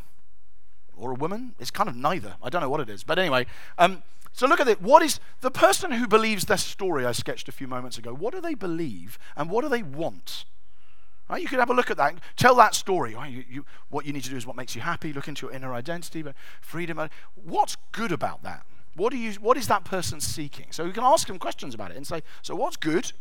[0.97, 1.55] Or a woman?
[1.59, 2.37] It's kind of neither.
[2.43, 3.05] I don't know what it is.
[3.05, 3.45] But anyway,
[3.77, 4.81] um, so look at it.
[4.81, 8.15] What is the person who believes this story I sketched a few moments ago?
[8.15, 10.47] What do they believe and what do they want?
[11.29, 12.15] Right, you could have a look at that.
[12.37, 13.15] Tell that story.
[13.15, 15.13] Right, you, you, what you need to do is what makes you happy.
[15.13, 16.99] Look into your inner identity, but freedom.
[16.99, 18.65] Uh, what's good about that?
[18.95, 20.67] What, you, what is that person seeking?
[20.71, 23.13] So you can ask them questions about it and say, so what's good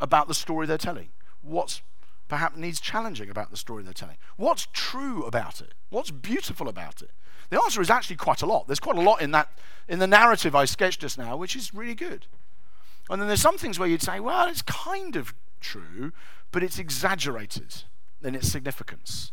[0.00, 1.10] about the story they're telling?
[1.42, 1.82] What's
[2.28, 4.16] perhaps needs challenging about the story they're telling?
[4.36, 5.74] What's true about it?
[5.90, 7.10] What's beautiful about it?
[7.50, 8.66] The answer is actually quite a lot.
[8.66, 9.48] There's quite a lot in that
[9.88, 12.26] in the narrative I sketched just now, which is really good.
[13.10, 16.12] And then there's some things where you'd say, well, it's kind of true,
[16.52, 17.84] but it's exaggerated
[18.22, 19.32] in its significance.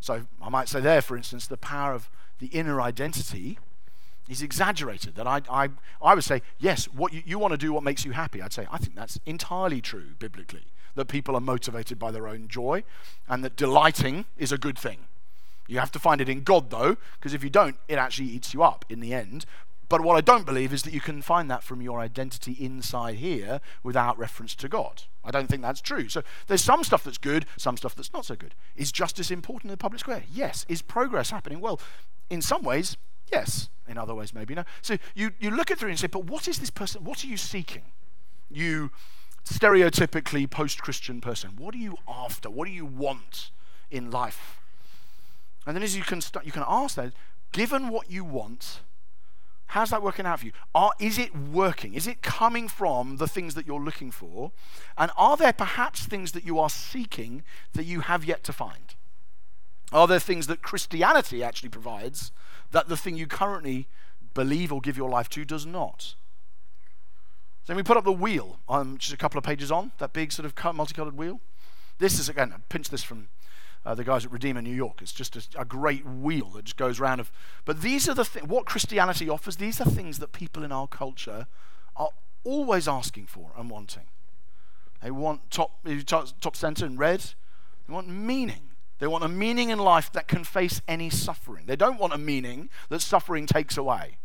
[0.00, 2.08] So I might say there, for instance, the power of
[2.38, 3.58] the inner identity
[4.28, 5.16] is exaggerated.
[5.16, 5.68] That I, I,
[6.00, 8.40] I would say, yes, what you, you want to do what makes you happy.
[8.40, 10.64] I'd say, I think that's entirely true biblically.
[10.94, 12.84] That people are motivated by their own joy
[13.28, 14.98] and that delighting is a good thing.
[15.68, 18.54] You have to find it in God, though, because if you don't, it actually eats
[18.54, 19.44] you up in the end.
[19.88, 23.16] But what I don't believe is that you can find that from your identity inside
[23.16, 25.04] here without reference to God.
[25.24, 26.08] I don't think that's true.
[26.08, 28.54] So there's some stuff that's good, some stuff that's not so good.
[28.76, 30.24] Is justice important in the public square?
[30.30, 30.66] Yes.
[30.68, 31.60] Is progress happening?
[31.60, 31.80] Well,
[32.28, 32.96] in some ways,
[33.30, 33.68] Yes.
[33.86, 34.64] In other ways, maybe no.
[34.82, 37.04] So you, you look at through and say, but what is this person?
[37.04, 37.82] What are you seeking?
[38.50, 38.90] You
[39.44, 41.52] stereotypically post Christian person.
[41.56, 42.50] What are you after?
[42.50, 43.50] What do you want
[43.90, 44.60] in life?
[45.66, 47.12] And then as you can start, you can ask that,
[47.52, 48.80] given what you want,
[49.68, 50.52] how's that working out for you?
[50.74, 51.94] Are, is it working?
[51.94, 54.52] Is it coming from the things that you're looking for?
[54.96, 57.42] And are there perhaps things that you are seeking
[57.74, 58.94] that you have yet to find?
[59.92, 62.32] Are there things that Christianity actually provides
[62.70, 63.88] that the thing you currently
[64.34, 66.14] believe or give your life to does not?
[67.62, 70.12] So then we put up the wheel, um, just a couple of pages on, that
[70.12, 71.40] big sort of multicolored wheel.
[71.98, 73.28] This is, again, I pinched this from
[73.88, 75.00] uh, the guys at Redeemer New York.
[75.00, 77.20] It's just a, a, great wheel that just goes around.
[77.20, 77.32] Of,
[77.64, 80.86] but these are the things, what Christianity offers, these are things that people in our
[80.86, 81.46] culture
[81.96, 82.10] are
[82.44, 84.02] always asking for and wanting.
[85.02, 87.20] They want top, top, top center in red,
[87.86, 88.60] they want meaning.
[88.98, 91.64] They want a meaning in life that can face any suffering.
[91.64, 94.18] They don't want a meaning that suffering takes away.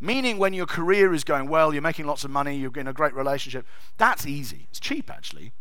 [0.00, 2.92] Meaning when your career is going well, you're making lots of money, you're in a
[2.92, 3.66] great relationship,
[3.98, 4.66] that's easy.
[4.68, 5.52] It's cheap actually.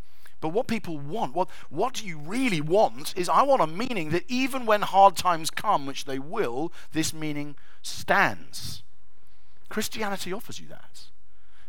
[0.42, 4.12] But what people want, what, what do you really want, is I want a meaning
[4.12, 8.84] that even when hard times come, which they will, this meaning stands.
[9.68, 11.08] Christianity offers you that.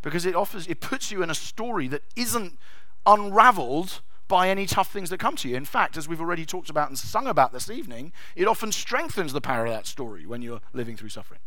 [0.02, 2.59] Because it offers it puts you in a story that isn't
[3.06, 5.56] unraveled by any tough things that come to you.
[5.56, 9.33] In fact, as we've already talked about and sung about this evening, it often strengthens
[9.33, 11.40] the power of that story when you're living through suffering.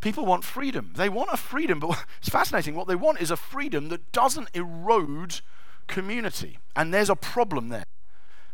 [0.00, 0.92] People want freedom.
[0.96, 2.74] They want a freedom, but it's fascinating.
[2.74, 5.40] What they want is a freedom that doesn't erode
[5.86, 6.58] community.
[6.74, 7.84] And there's a problem there.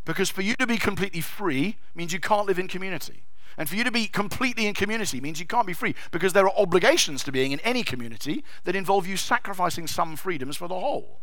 [0.04, 3.24] Because for you to be completely free means you can't live in community.
[3.58, 6.46] And for you to be completely in community means you can't be free because there
[6.46, 10.78] are obligations to being in any community that involve you sacrificing some freedoms for the
[10.78, 11.20] whole.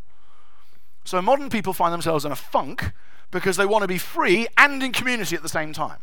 [1.06, 2.91] So modern people find themselves in a funk
[3.32, 6.00] because they want to be free and in community at the same time.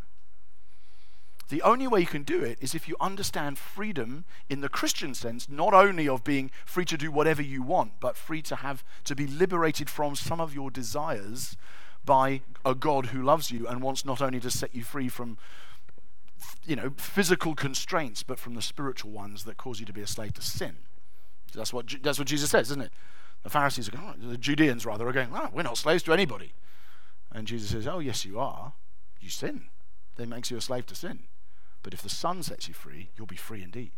[1.48, 5.14] The only way you can do it is if you understand freedom in the Christian
[5.14, 8.84] sense, not only of being free to do whatever you want, but free to have
[9.04, 11.56] to be liberated from some of your desires
[12.04, 15.36] by a God who loves you and wants not only to set you free from
[16.64, 20.06] you know physical constraints, but from the spiritual ones that cause you to be a
[20.06, 20.76] slave to sin.
[21.54, 22.92] That's what that's what Jesus says, isn't it?
[23.42, 26.12] The Pharisees are going, oh, the Judeans rather are going, oh, we're not slaves to
[26.12, 26.52] anybody.
[27.32, 28.72] And Jesus says, oh, yes, you are.
[29.20, 29.64] You sin.
[30.16, 31.24] That makes you a slave to sin.
[31.82, 33.92] But if the Son sets you free, you'll be free indeed.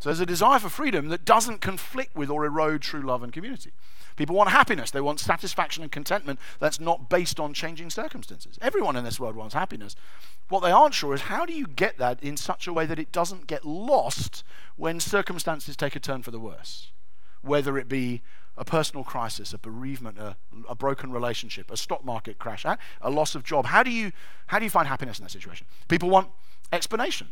[0.00, 3.32] So there's a desire for freedom that doesn't conflict with or erode true love and
[3.32, 3.72] community.
[4.16, 4.90] People want happiness.
[4.90, 8.58] They want satisfaction and contentment that's not based on changing circumstances.
[8.60, 9.96] Everyone in this world wants happiness.
[10.48, 12.98] What they aren't sure is how do you get that in such a way that
[12.98, 14.44] it doesn't get lost
[14.76, 16.92] when circumstances take a turn for the worse?
[17.40, 18.22] Whether it be
[18.56, 20.36] a personal crisis, a bereavement, a,
[20.68, 23.66] a, broken relationship, a stock market crash, a loss of job.
[23.66, 24.12] How do you
[24.46, 25.66] how do you find happiness in that situation?
[25.88, 26.28] People want
[26.72, 27.28] explanation.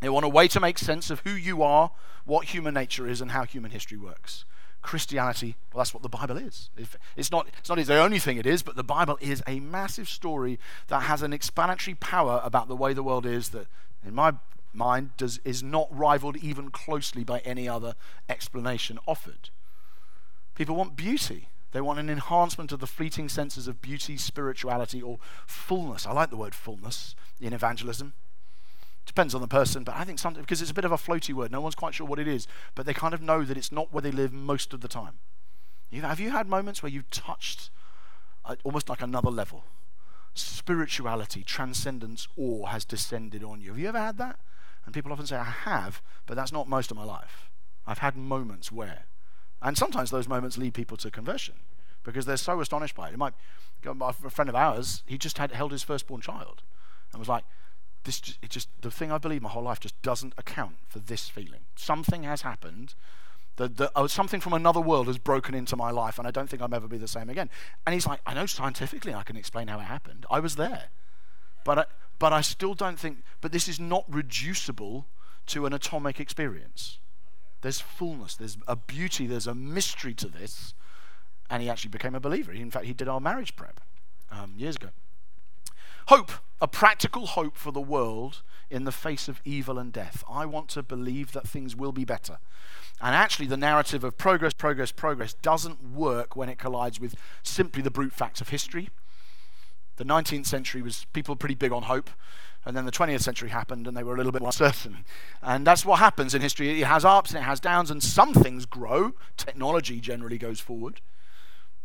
[0.00, 1.92] They want a way to make sense of who you are,
[2.24, 4.44] what human nature is, and how human history works.
[4.82, 6.68] Christianity, well, that's what the Bible is.
[7.16, 10.08] It's not, it's not the only thing it is, but the Bible is a massive
[10.08, 13.68] story that has an explanatory power about the way the world is that,
[14.04, 14.32] in my
[14.72, 17.94] mind, does, is not rivaled even closely by any other
[18.28, 19.50] explanation offered.
[20.56, 21.48] People want beauty.
[21.70, 26.06] They want an enhancement of the fleeting senses of beauty, spirituality, or fullness.
[26.06, 28.14] I like the word fullness in evangelism.
[29.14, 31.34] Depends on the person, but I think sometimes, because it's a bit of a floaty
[31.34, 33.70] word, no one's quite sure what it is, but they kind of know that it's
[33.70, 35.18] not where they live most of the time.
[35.92, 37.68] have you had moments where you've touched
[38.46, 39.64] uh, almost like another level?
[40.32, 43.68] Spirituality, transcendence, awe has descended on you.
[43.68, 44.38] Have you ever had that?
[44.86, 47.50] And people often say, I have, but that's not most of my life.
[47.86, 49.04] I've had moments where.
[49.60, 51.56] And sometimes those moments lead people to conversion
[52.02, 53.12] because they're so astonished by it.
[53.12, 53.34] It might,
[53.84, 56.62] a friend of ours, he just had held his firstborn child
[57.12, 57.44] and was like,
[58.04, 60.98] this just, it just the thing I believe my whole life just doesn't account for
[60.98, 61.60] this feeling.
[61.76, 62.94] Something has happened.
[63.56, 66.48] The, the, oh, something from another world has broken into my life, and I don't
[66.48, 67.50] think I'll ever be the same again.
[67.86, 70.24] And he's like, I know scientifically I can explain how it happened.
[70.30, 70.84] I was there,
[71.64, 71.84] but I,
[72.18, 73.18] but I still don't think.
[73.40, 75.06] But this is not reducible
[75.48, 76.98] to an atomic experience.
[77.60, 78.34] There's fullness.
[78.34, 79.26] There's a beauty.
[79.26, 80.74] There's a mystery to this.
[81.50, 82.52] And he actually became a believer.
[82.52, 83.80] In fact, he did our marriage prep
[84.30, 84.88] um, years ago.
[86.08, 90.24] Hope, a practical hope for the world in the face of evil and death.
[90.30, 92.38] I want to believe that things will be better.
[93.00, 97.82] And actually, the narrative of progress, progress, progress doesn't work when it collides with simply
[97.82, 98.90] the brute facts of history.
[99.96, 102.10] The 19th century was people pretty big on hope,
[102.64, 105.04] and then the 20th century happened and they were a little bit more certain.
[105.42, 106.80] And that's what happens in history.
[106.80, 109.12] It has ups and it has downs, and some things grow.
[109.36, 111.00] Technology generally goes forward,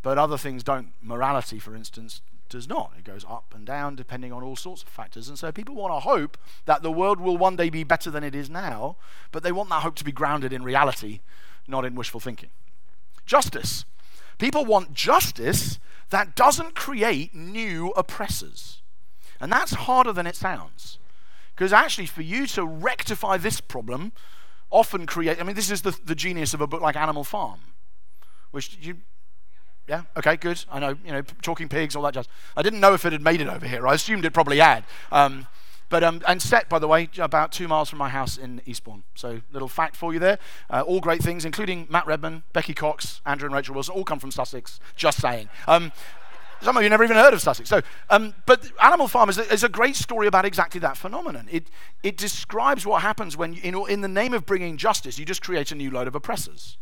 [0.02, 0.94] but other things don't.
[1.02, 2.94] Morality, for instance, does not.
[2.98, 5.30] It goes up and down depending on all sorts of factors.
[5.30, 8.24] And so people want to hope that the world will one day be better than
[8.24, 8.98] it is now,
[9.32, 11.20] but they want that hope to be grounded in reality,
[11.68, 12.50] not in wishful thinking.
[13.26, 13.86] Justice.
[14.38, 15.80] People want justice
[16.10, 18.82] that doesn't create new oppressors.
[19.40, 21.00] And that's harder than it sounds.
[21.56, 24.12] Because actually, for you to rectify this problem,
[24.70, 27.60] often create, I mean, this is the, the genius of a book like Animal Farm,
[28.52, 28.98] which you
[29.88, 30.04] yeah?
[30.18, 30.64] Okay, good.
[30.72, 32.28] I know, you know, talking pigs, all that jazz.
[32.56, 33.88] I didn't know if it had made it over here.
[33.88, 34.84] I assumed it probably had.
[35.12, 35.48] Um,
[35.90, 39.04] but um, and set, by the way, about two miles from my house in Eastbourne.
[39.16, 40.38] So, little fact for you there.
[40.70, 44.20] Uh, all great things, including Matt Redman, Becky Cox, Andrew and Rachel Wilson, all come
[44.20, 44.82] from Sussex.
[44.98, 45.48] Just saying.
[45.66, 45.94] Um,
[46.62, 47.70] some of you never even heard of Sussex.
[47.70, 51.48] So, um, but Animal Farm is a, is a, great story about exactly that phenomenon.
[51.52, 51.70] It,
[52.02, 55.44] it describes what happens when, you, in, in the name of bringing justice, you just
[55.44, 56.78] create a new load of oppressors.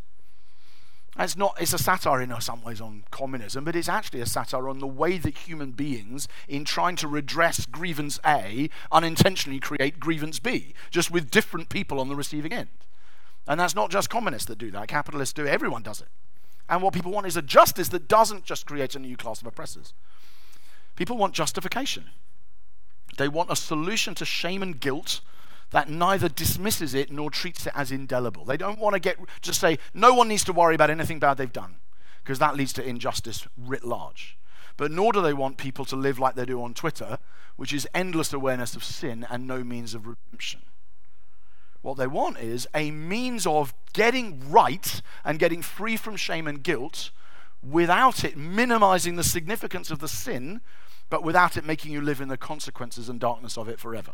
[1.17, 4.67] It's not it's a satire in some ways on communism, but it's actually a satire
[4.67, 10.39] on the way that human beings, in trying to redress grievance A, unintentionally create grievance
[10.39, 12.67] B, just with different people on the receiving end.
[13.47, 16.09] And that's not just communists that do that, capitalists do it, everyone does it.
[16.67, 19.47] And what people want is a justice that doesn't just create a new class of
[19.47, 19.93] oppressors.
[20.95, 22.05] People want justification.
[23.17, 25.21] They want a solution to shame and guilt
[25.75, 28.45] that neither dismisses it nor treats it as indelible.
[28.45, 31.35] They don't want to get just say no one needs to worry about anything bad
[31.35, 31.75] they've done
[32.23, 34.37] because that leads to injustice writ large.
[34.77, 37.17] But nor do they want people to live like they do on Twitter,
[37.57, 40.61] which is endless awareness of sin and no means of redemption.
[41.81, 46.63] What they want is a means of getting right and getting free from shame and
[46.63, 47.11] guilt
[47.61, 50.61] without it minimizing the significance of the sin,
[51.09, 54.13] but without it making you live in the consequences and darkness of it forever.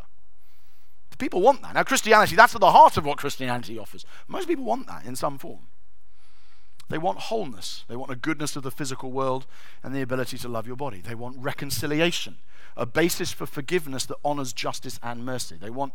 [1.22, 1.74] People want that.
[1.74, 4.04] Now, Christianity, that's at the heart of what Christianity offers.
[4.26, 5.68] Most people want that in some form.
[6.88, 7.84] They want wholeness.
[7.86, 9.46] They want a goodness of the physical world
[9.84, 11.00] and the ability to love your body.
[11.00, 12.38] They want reconciliation,
[12.76, 15.54] a basis for forgiveness that honors justice and mercy.
[15.54, 15.92] They want,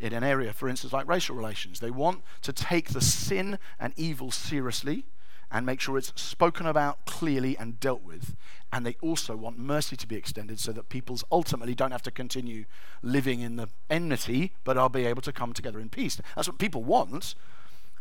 [0.00, 3.92] in an area, for instance, like racial relations, they want to take the sin and
[3.98, 5.04] evil seriously
[5.50, 8.34] and make sure it's spoken about clearly and dealt with.
[8.72, 12.10] And they also want mercy to be extended so that peoples ultimately don't have to
[12.10, 12.64] continue
[13.02, 16.20] living in the enmity, but are be able to come together in peace.
[16.34, 17.34] That's what people want.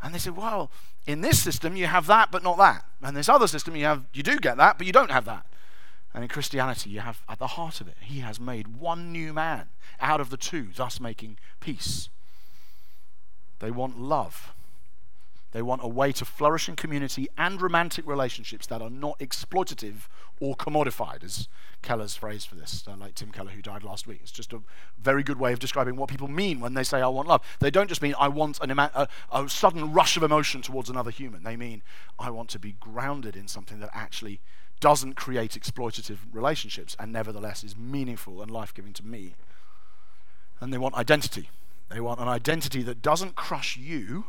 [0.02, 0.72] And they say, well,
[1.06, 2.86] in this system you have that, but not that.
[3.02, 5.46] And this other system you have, you do get that, but you don't have that.
[6.14, 9.34] And in Christianity, you have at the heart of it, He has made one new
[9.34, 9.70] man
[10.00, 12.10] out of the two, thus making peace.
[13.60, 14.54] They want love.
[15.54, 20.08] They want a way to flourish in community and romantic relationships that are not exploitative
[20.40, 21.48] or commodified, as
[21.84, 24.20] Keller's phrase for this, uh, like Tim Keller, who died last week.
[24.24, 24.62] It's just a
[25.00, 27.42] very good way of describing what people mean when they say, I want love.
[27.60, 30.90] They don't just mean, I want an ima- a, a sudden rush of emotion towards
[30.90, 31.44] another human.
[31.44, 31.84] They mean,
[32.18, 34.42] I want to be grounded in something that actually
[34.80, 39.36] doesn't create exploitative relationships and nevertheless is meaningful and life giving to me.
[40.60, 41.50] And they want identity.
[41.90, 44.26] They want an identity that doesn't crush you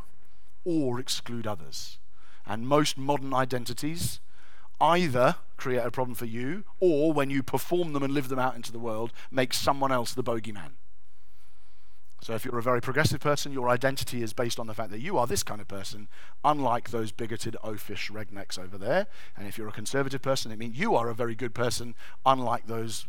[0.65, 1.99] or exclude others.
[2.45, 4.19] And most modern identities
[4.81, 8.55] either create a problem for you or when you perform them and live them out
[8.55, 10.71] into the world, make someone else the bogeyman.
[12.21, 14.99] So if you're a very progressive person, your identity is based on the fact that
[14.99, 16.07] you are this kind of person,
[16.43, 19.05] unlike those bigoted oafish rednecks over there.
[19.37, 21.93] And if you're a conservative person, it means you are a very good person,
[22.25, 23.05] unlike those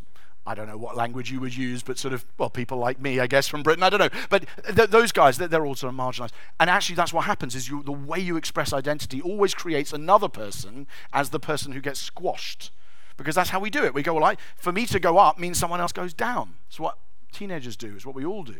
[0.46, 3.18] I don't know what language you would use, but sort of, well, people like me,
[3.18, 4.20] I guess, from Britain, I don't know.
[4.30, 6.30] But th- those guys, they're, they're all sort of marginalized.
[6.60, 10.28] And actually, that's what happens is you, the way you express identity always creates another
[10.28, 12.70] person as the person who gets squashed.
[13.16, 13.92] Because that's how we do it.
[13.92, 16.54] We go, well, I, for me to go up means someone else goes down.
[16.68, 16.96] It's what
[17.32, 18.56] teenagers do, it's what we all do.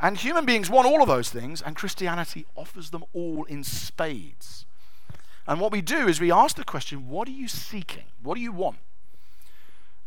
[0.00, 4.66] And human beings want all of those things, and Christianity offers them all in spades.
[5.46, 8.04] And what we do is we ask the question, what are you seeking?
[8.22, 8.78] What do you want?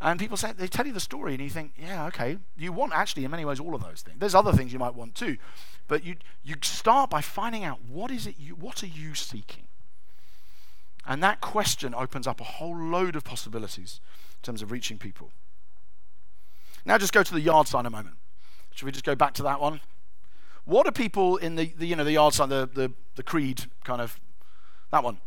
[0.01, 2.93] And people say they tell you the story, and you think, yeah, okay, you want
[2.93, 4.17] actually in many ways all of those things.
[4.19, 5.37] There's other things you might want too,
[5.87, 9.63] but you you start by finding out what is it you what are you seeking,
[11.05, 13.99] and that question opens up a whole load of possibilities
[14.37, 15.31] in terms of reaching people.
[16.85, 18.15] Now, just go to the yard sign a moment.
[18.73, 19.81] Should we just go back to that one?
[20.63, 23.65] What are people in the, the you know the yard sign, the, the the creed
[23.83, 24.17] kind of
[24.91, 25.19] that one?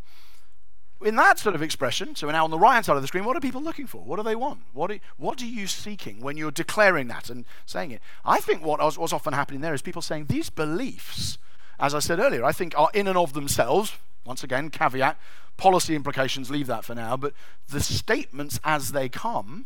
[1.01, 3.07] In that sort of expression, so we're now on the right hand side of the
[3.07, 4.01] screen, what are people looking for?
[4.03, 4.61] What do they want?
[4.73, 8.01] What what are you seeking when you're declaring that and saying it?
[8.23, 11.37] I think what was, what's often happening there is people saying these beliefs,
[11.79, 13.93] as I said earlier, I think are in and of themselves,
[14.25, 15.17] once again, caveat,
[15.57, 17.33] policy implications, leave that for now, but
[17.69, 19.65] the statements as they come,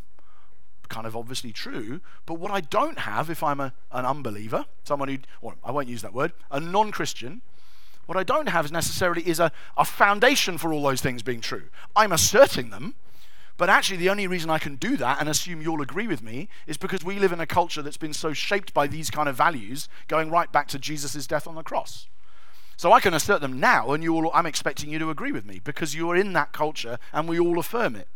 [0.89, 5.09] kind of obviously true, but what I don't have if I'm a, an unbeliever, someone
[5.09, 7.41] who, or I won't use that word, a non Christian,
[8.07, 11.65] what I don't have necessarily is a, a foundation for all those things being true.
[11.95, 12.95] I'm asserting them,
[13.57, 16.47] but actually the only reason I can do that and assume you'll agree with me
[16.65, 19.35] is because we live in a culture that's been so shaped by these kind of
[19.35, 22.07] values going right back to Jesus' death on the cross.
[22.77, 25.45] So I can assert them now, and you all, I'm expecting you to agree with
[25.45, 28.07] me because you're in that culture and we all affirm it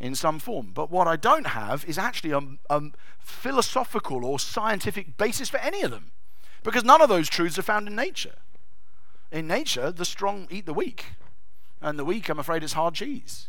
[0.00, 0.72] in some form.
[0.74, 2.82] But what I don't have is actually a, a
[3.20, 6.10] philosophical or scientific basis for any of them
[6.64, 8.34] because none of those truths are found in nature
[9.32, 11.06] in nature, the strong eat the weak.
[11.80, 13.48] And the weak, I'm afraid, is hard cheese.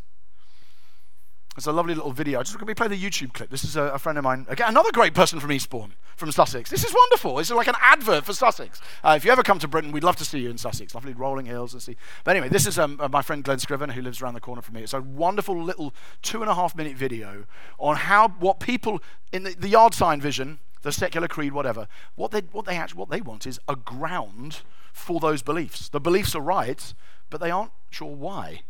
[1.55, 2.39] It's a lovely little video.
[2.39, 3.51] I Just let me play the YouTube clip.
[3.51, 6.71] This is a, a, friend of mine, again, another great person from Eastbourne, from Sussex.
[6.71, 7.37] This is wonderful.
[7.37, 8.81] It's like an advert for Sussex.
[9.03, 10.95] Uh, if you ever come to Britain, we'd love to see you in Sussex.
[10.95, 11.95] Lovely rolling hills and sea.
[12.23, 14.63] But anyway, this is um, uh, my friend Glen Scrivener, who lives around the corner
[14.63, 14.81] from me.
[14.81, 17.45] It's a wonderful little two and a half minute video
[17.77, 18.99] on how what people
[19.31, 21.87] in the, the yard sign vision the secular creed, whatever.
[22.15, 24.61] What they, what they actually, what they want is a ground
[24.93, 25.89] for those beliefs.
[25.89, 26.93] The beliefs are right,
[27.29, 28.61] but they aren't sure why.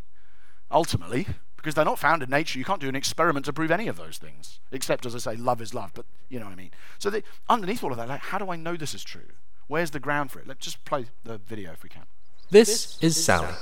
[0.70, 2.58] Ultimately, because they're not found in nature.
[2.58, 5.36] You can't do an experiment to prove any of those things, except, as I say,
[5.36, 5.92] love is love.
[5.94, 6.70] But you know what I mean.
[6.98, 9.32] So they, underneath all of that, like, how do I know this is true?
[9.66, 10.46] Where's the ground for it?
[10.46, 12.04] Let's just play the video if we can.
[12.50, 13.54] This is Sally.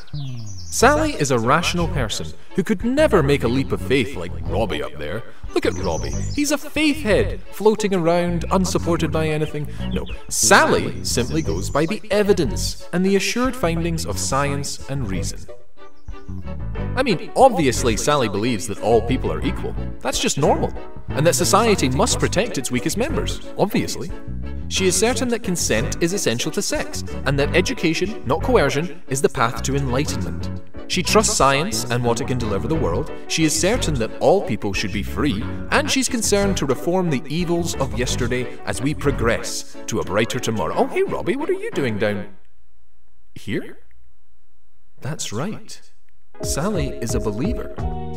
[0.71, 2.27] Sally is a rational person
[2.57, 5.23] who could never make a leap of faith like Robbie up there.
[5.55, 6.15] Look at Robbie.
[6.35, 9.69] He's a faith head, floating around, unsupported by anything.
[9.93, 15.39] No, Sally simply goes by the evidence and the assured findings of science and reason.
[16.97, 19.75] I mean, obviously, Sally believes that all people are equal.
[20.01, 20.73] That's just normal.
[21.09, 24.11] And that society must protect its weakest members, obviously.
[24.69, 29.21] She is certain that consent is essential to sex, and that education, not coercion, is
[29.21, 30.63] the path to enlightenment.
[30.89, 33.11] She trusts science and what it can deliver the world.
[33.29, 37.23] She is certain that all people should be free, and she's concerned to reform the
[37.29, 40.75] evils of yesterday as we progress to a brighter tomorrow.
[40.77, 42.37] Oh, hey, Robbie, what are you doing down
[43.35, 43.79] here?
[45.01, 45.92] That's right.
[46.45, 47.69] Sally is a believer.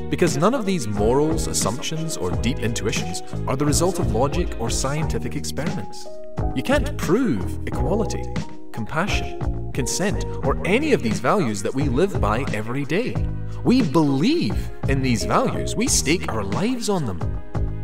[0.10, 4.70] Because none of these morals, assumptions, or deep intuitions are the result of logic or
[4.72, 6.08] scientific experiments.
[6.56, 8.24] You can't prove equality,
[8.72, 13.16] compassion, consent, or any of these values that we live by every day.
[13.64, 17.20] We believe in these values, we stake our lives on them.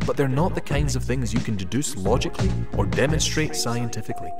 [0.07, 4.31] But they're not the kinds of things you can deduce logically or demonstrate scientifically.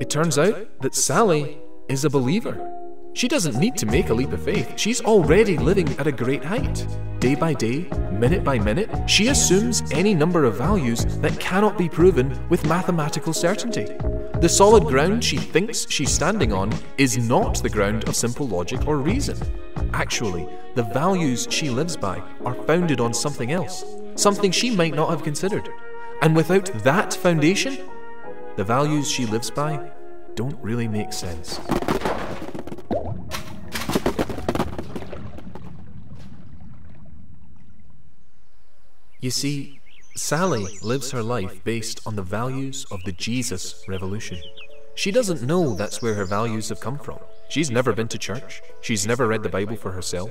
[0.00, 2.70] It turns out that Sally is a believer.
[3.14, 4.72] She doesn't need to make a leap of faith.
[4.76, 6.84] She's already living at a great height.
[7.20, 11.88] Day by day, minute by minute, she assumes any number of values that cannot be
[11.88, 13.86] proven with mathematical certainty.
[14.40, 18.88] The solid ground she thinks she's standing on is not the ground of simple logic
[18.88, 19.38] or reason.
[19.92, 23.84] Actually, the values she lives by are founded on something else,
[24.16, 25.68] something she might not have considered.
[26.20, 27.78] And without that foundation,
[28.56, 29.92] the values she lives by
[30.34, 31.60] don't really make sense.
[39.24, 39.80] You see,
[40.16, 44.38] Sally lives her life based on the values of the Jesus Revolution.
[44.96, 47.18] She doesn't know that's where her values have come from.
[47.48, 50.30] She's never been to church, she's never read the Bible for herself,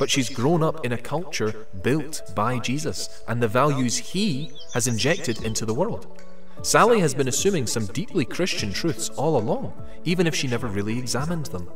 [0.00, 4.88] but she's grown up in a culture built by Jesus and the values he has
[4.88, 6.20] injected into the world.
[6.62, 9.72] Sally has been assuming some deeply Christian truths all along,
[10.02, 11.70] even if she never really examined them.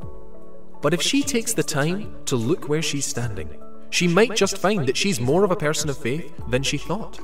[0.82, 3.48] But if she takes the time to look where she's standing,
[3.90, 7.18] she might just find that she's more of a person of faith than she thought.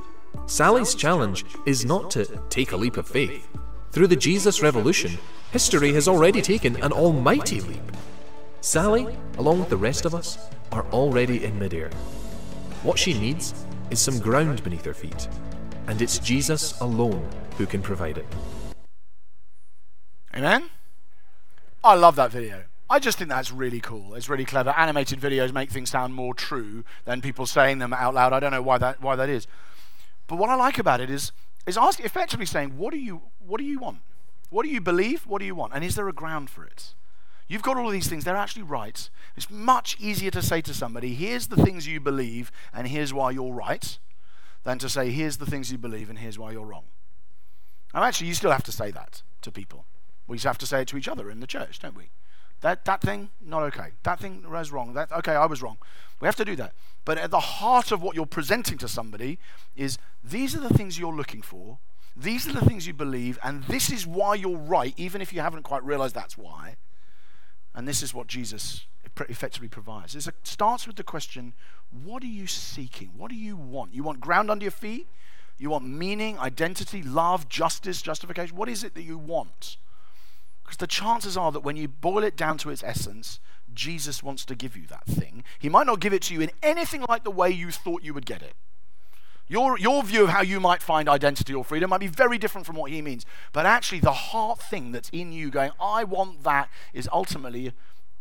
[0.46, 3.46] Sally's challenge is not to take a leap of faith.
[3.92, 5.18] Through the Jesus Revolution,
[5.52, 7.92] history has already taken an almighty leap.
[8.60, 9.06] Sally,
[9.38, 10.38] along with the rest of us,
[10.72, 11.90] are already in midair.
[12.82, 13.54] What she needs
[13.90, 15.28] is some ground beneath her feet,
[15.86, 18.26] and it's Jesus alone who can provide it.
[20.34, 20.70] Amen?
[21.84, 22.64] I love that video.
[22.88, 24.14] I just think that's really cool.
[24.14, 24.70] It's really clever.
[24.76, 28.32] Animated videos make things sound more true than people saying them out loud.
[28.32, 29.46] I don't know why that why that is.
[30.26, 31.32] But what I like about it is
[31.66, 33.98] is ask, effectively saying, what do you what do you want?
[34.50, 35.26] What do you believe?
[35.26, 35.72] What do you want?
[35.74, 36.94] And is there a ground for it?
[37.46, 39.10] You've got all of these things, they're actually right.
[39.36, 43.32] It's much easier to say to somebody, here's the things you believe, and here's why
[43.32, 43.98] you're right,
[44.62, 46.84] than to say, here's the things you believe, and here's why you're wrong.
[47.92, 49.84] And actually, you still have to say that to people.
[50.26, 52.08] We just have to say it to each other in the church, don't we?
[52.64, 53.88] That, that thing, not okay.
[54.04, 54.94] That thing was wrong.
[54.94, 55.76] That, okay, I was wrong.
[56.18, 56.72] We have to do that.
[57.04, 59.38] But at the heart of what you're presenting to somebody
[59.76, 61.76] is these are the things you're looking for,
[62.16, 65.42] these are the things you believe, and this is why you're right, even if you
[65.42, 66.76] haven't quite realized that's why.
[67.74, 68.86] And this is what Jesus
[69.28, 70.16] effectively provides.
[70.16, 71.52] It starts with the question
[71.90, 73.10] what are you seeking?
[73.14, 73.92] What do you want?
[73.92, 75.06] You want ground under your feet?
[75.58, 78.56] You want meaning, identity, love, justice, justification?
[78.56, 79.76] What is it that you want?
[80.64, 83.38] Because the chances are that when you boil it down to its essence,
[83.72, 85.44] Jesus wants to give you that thing.
[85.58, 88.14] He might not give it to you in anything like the way you thought you
[88.14, 88.54] would get it.
[89.46, 92.66] Your, your view of how you might find identity or freedom might be very different
[92.66, 93.26] from what he means.
[93.52, 97.72] But actually, the heart thing that's in you going, I want that, is ultimately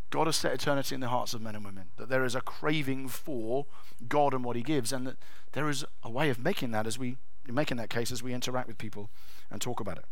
[0.10, 1.86] God has set eternity in the hearts of men and women.
[1.96, 3.66] That there is a craving for
[4.10, 5.16] God and what he gives, and that
[5.54, 7.18] there is a way of making that as we
[7.48, 9.10] making that case as we interact with people
[9.50, 10.06] and talk about it.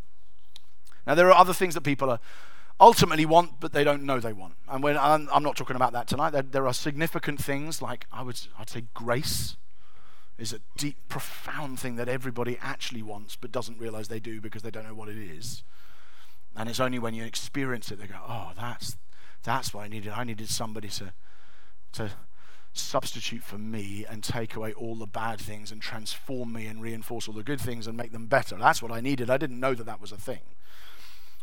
[1.06, 2.20] Now, there are other things that people
[2.80, 4.56] ultimately want, but they don't know they want.
[4.68, 6.32] And when, I'm, I'm not talking about that tonight.
[6.32, 9.56] There, there, are significant things like I would, I'd say grace
[10.38, 14.64] is a deep, profound thing that everybody actually wants, but doesn't realize they do because
[14.64, 15.64] they don't know what it is.
[16.56, 18.97] And it's only when you experience it they go, "Oh, that's
[19.43, 20.12] that's what I needed.
[20.12, 21.14] I needed somebody to
[21.93, 22.12] to
[22.74, 27.28] substitute for me and take away all the bad things and transform me and reinforce
[27.28, 28.56] all the good things and make them better.
[28.58, 29.30] That's what I needed.
[29.30, 30.39] I didn't know that that was a thing.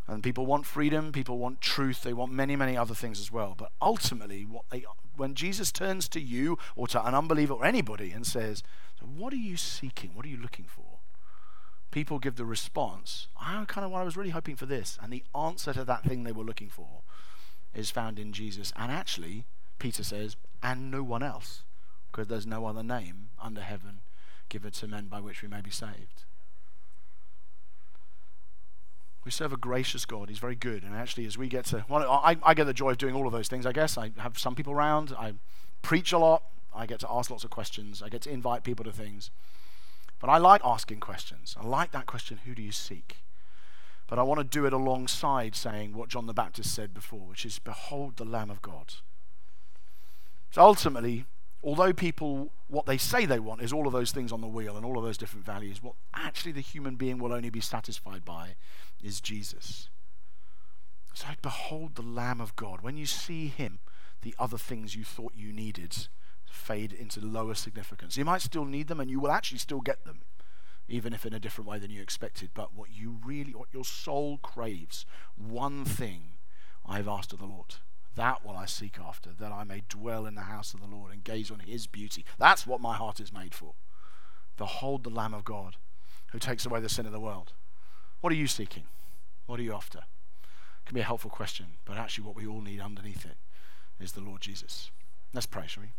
[0.09, 3.53] And people want freedom, people want truth, they want many, many other things as well.
[3.55, 4.83] But ultimately, what they,
[5.15, 8.63] when Jesus turns to you or to an unbeliever or anybody and says,
[8.99, 10.15] What are you seeking?
[10.15, 10.97] What are you looking for?
[11.91, 14.97] People give the response, I kind of what I was really hoping for this.
[15.01, 17.01] And the answer to that thing they were looking for
[17.75, 18.73] is found in Jesus.
[18.75, 19.45] And actually,
[19.77, 21.63] Peter says, and no one else,
[22.11, 23.99] because there's no other name under heaven
[24.49, 26.25] given to men by which we may be saved.
[29.29, 30.27] We serve a gracious God.
[30.27, 30.81] He's very good.
[30.81, 33.27] And actually, as we get to, well, I, I get the joy of doing all
[33.27, 33.95] of those things, I guess.
[33.95, 35.13] I have some people around.
[35.15, 35.35] I
[35.83, 36.41] preach a lot.
[36.75, 38.01] I get to ask lots of questions.
[38.01, 39.29] I get to invite people to things.
[40.19, 41.55] But I like asking questions.
[41.61, 43.17] I like that question who do you seek?
[44.07, 47.45] But I want to do it alongside saying what John the Baptist said before, which
[47.45, 48.95] is, Behold the Lamb of God.
[50.49, 51.25] So ultimately,
[51.63, 54.77] although people, what they say they want is all of those things on the wheel
[54.77, 58.23] and all of those different values, what actually the human being will only be satisfied
[58.23, 58.55] by
[59.03, 59.89] is Jesus.
[61.13, 62.81] So behold the Lamb of God.
[62.81, 63.79] When you see him,
[64.21, 66.07] the other things you thought you needed
[66.45, 68.17] fade into lower significance.
[68.17, 70.21] You might still need them and you will actually still get them,
[70.87, 72.51] even if in a different way than you expected.
[72.53, 75.05] But what you really, what your soul craves,
[75.35, 76.37] one thing
[76.85, 77.75] I've asked of the Lord.
[78.15, 81.11] That will I seek after, that I may dwell in the house of the Lord
[81.11, 82.25] and gaze on his beauty.
[82.37, 83.73] That's what my heart is made for.
[84.57, 85.77] Behold the Lamb of God
[86.31, 87.53] who takes away the sin of the world.
[88.21, 88.83] What are you seeking?
[89.45, 89.99] What are you after?
[89.99, 93.37] It can be a helpful question, but actually, what we all need underneath it
[93.99, 94.91] is the Lord Jesus.
[95.33, 95.89] Let's pray, shall we?